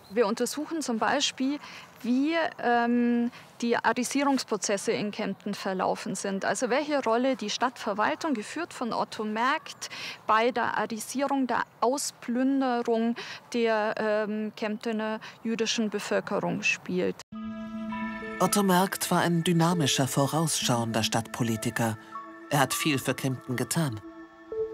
Wir 0.10 0.26
untersuchen 0.26 0.82
zum 0.82 1.00
Beispiel, 1.00 1.60
wie 2.02 2.34
ähm, 2.64 3.30
die 3.62 3.76
Arisierungsprozesse 3.76 4.94
in 4.94 5.12
Kempten 5.12 5.54
verlaufen 5.54 6.16
sind. 6.16 6.46
Also 6.46 6.70
welche 6.70 7.04
Rolle 7.04 7.36
die 7.36 7.50
Stadtverwaltung, 7.50 8.34
geführt 8.34 8.74
von 8.74 8.94
Otto 8.94 9.26
Merkt, 9.26 9.90
bei 10.26 10.52
der 10.52 10.78
Arisierung, 10.78 11.48
der 11.48 11.64
Ausplünderung 11.82 13.16
der 13.54 13.96
ähm, 13.98 14.54
Kemptener 14.56 15.20
jüdischen 15.44 15.90
Bevölkerung 15.90 16.64
spielt. 16.64 17.18
Otto 18.40 18.62
Merkt 18.62 19.10
war 19.10 19.22
ein 19.22 19.44
dynamischer, 19.44 20.08
vorausschauender 20.08 21.02
Stadtpolitiker. 21.02 21.98
Er 22.52 22.60
hat 22.60 22.72
viel 22.72 23.00
für 23.00 23.16
Kempten 23.16 23.56
getan. 23.56 24.00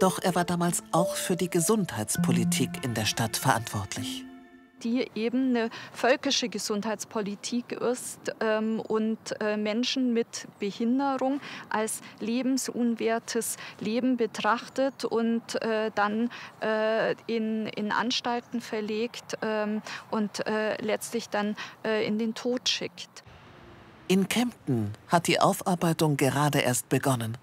Doch 0.01 0.19
er 0.21 0.35
war 0.35 0.43
damals 0.43 0.83
auch 0.91 1.15
für 1.15 1.37
die 1.37 1.49
Gesundheitspolitik 1.49 2.83
in 2.83 2.93
der 2.93 3.05
Stadt 3.05 3.37
verantwortlich 3.37 4.25
die 4.83 5.09
eben 5.15 5.55
eine 5.55 5.69
völkische 5.93 6.49
Gesundheitspolitik 6.49 7.71
ist 7.71 8.35
ähm, 8.41 8.81
und 8.81 9.17
äh, 9.39 9.55
Menschen 9.55 10.11
mit 10.11 10.45
Behinderung 10.59 11.39
als 11.69 12.01
lebensunwertes 12.19 13.55
Leben 13.79 14.17
betrachtet 14.17 15.05
und 15.05 15.61
äh, 15.61 15.89
dann 15.95 16.29
äh, 16.61 17.13
in, 17.27 17.67
in 17.67 17.93
Anstalten 17.93 18.59
verlegt 18.59 19.37
ähm, 19.41 19.81
und 20.11 20.45
äh, 20.47 20.75
letztlich 20.81 21.29
dann 21.29 21.55
äh, 21.85 22.05
in 22.05 22.19
den 22.19 22.33
Tod 22.33 22.67
schickt. 22.67 23.23
In 24.09 24.27
Kempten 24.27 24.93
hat 25.07 25.27
die 25.27 25.39
Aufarbeitung 25.39 26.17
gerade 26.17 26.59
erst 26.59 26.89
begonnen. 26.89 27.37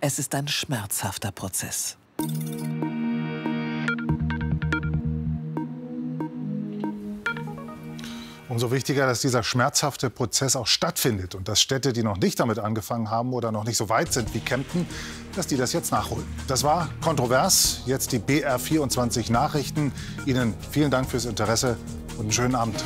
Es 0.00 0.18
ist 0.18 0.34
ein 0.34 0.46
schmerzhafter 0.46 1.32
Prozess. 1.32 1.96
Umso 8.50 8.70
wichtiger, 8.70 9.06
dass 9.06 9.22
dieser 9.22 9.42
schmerzhafte 9.42 10.10
Prozess 10.10 10.54
auch 10.54 10.66
stattfindet 10.66 11.34
und 11.34 11.48
dass 11.48 11.62
Städte, 11.62 11.94
die 11.94 12.02
noch 12.02 12.18
nicht 12.18 12.38
damit 12.38 12.58
angefangen 12.58 13.10
haben 13.10 13.32
oder 13.32 13.50
noch 13.50 13.64
nicht 13.64 13.78
so 13.78 13.88
weit 13.88 14.12
sind 14.12 14.34
wie 14.34 14.40
Kempten, 14.40 14.86
dass 15.34 15.46
die 15.46 15.56
das 15.56 15.72
jetzt 15.72 15.92
nachholen. 15.92 16.26
Das 16.46 16.62
war 16.62 16.90
kontrovers. 17.00 17.80
Jetzt 17.86 18.12
die 18.12 18.18
BR24 18.18 19.32
Nachrichten. 19.32 19.92
Ihnen 20.26 20.52
vielen 20.70 20.90
Dank 20.90 21.10
fürs 21.10 21.24
Interesse 21.24 21.78
und 22.18 22.24
einen 22.24 22.32
schönen 22.32 22.54
Abend. 22.54 22.84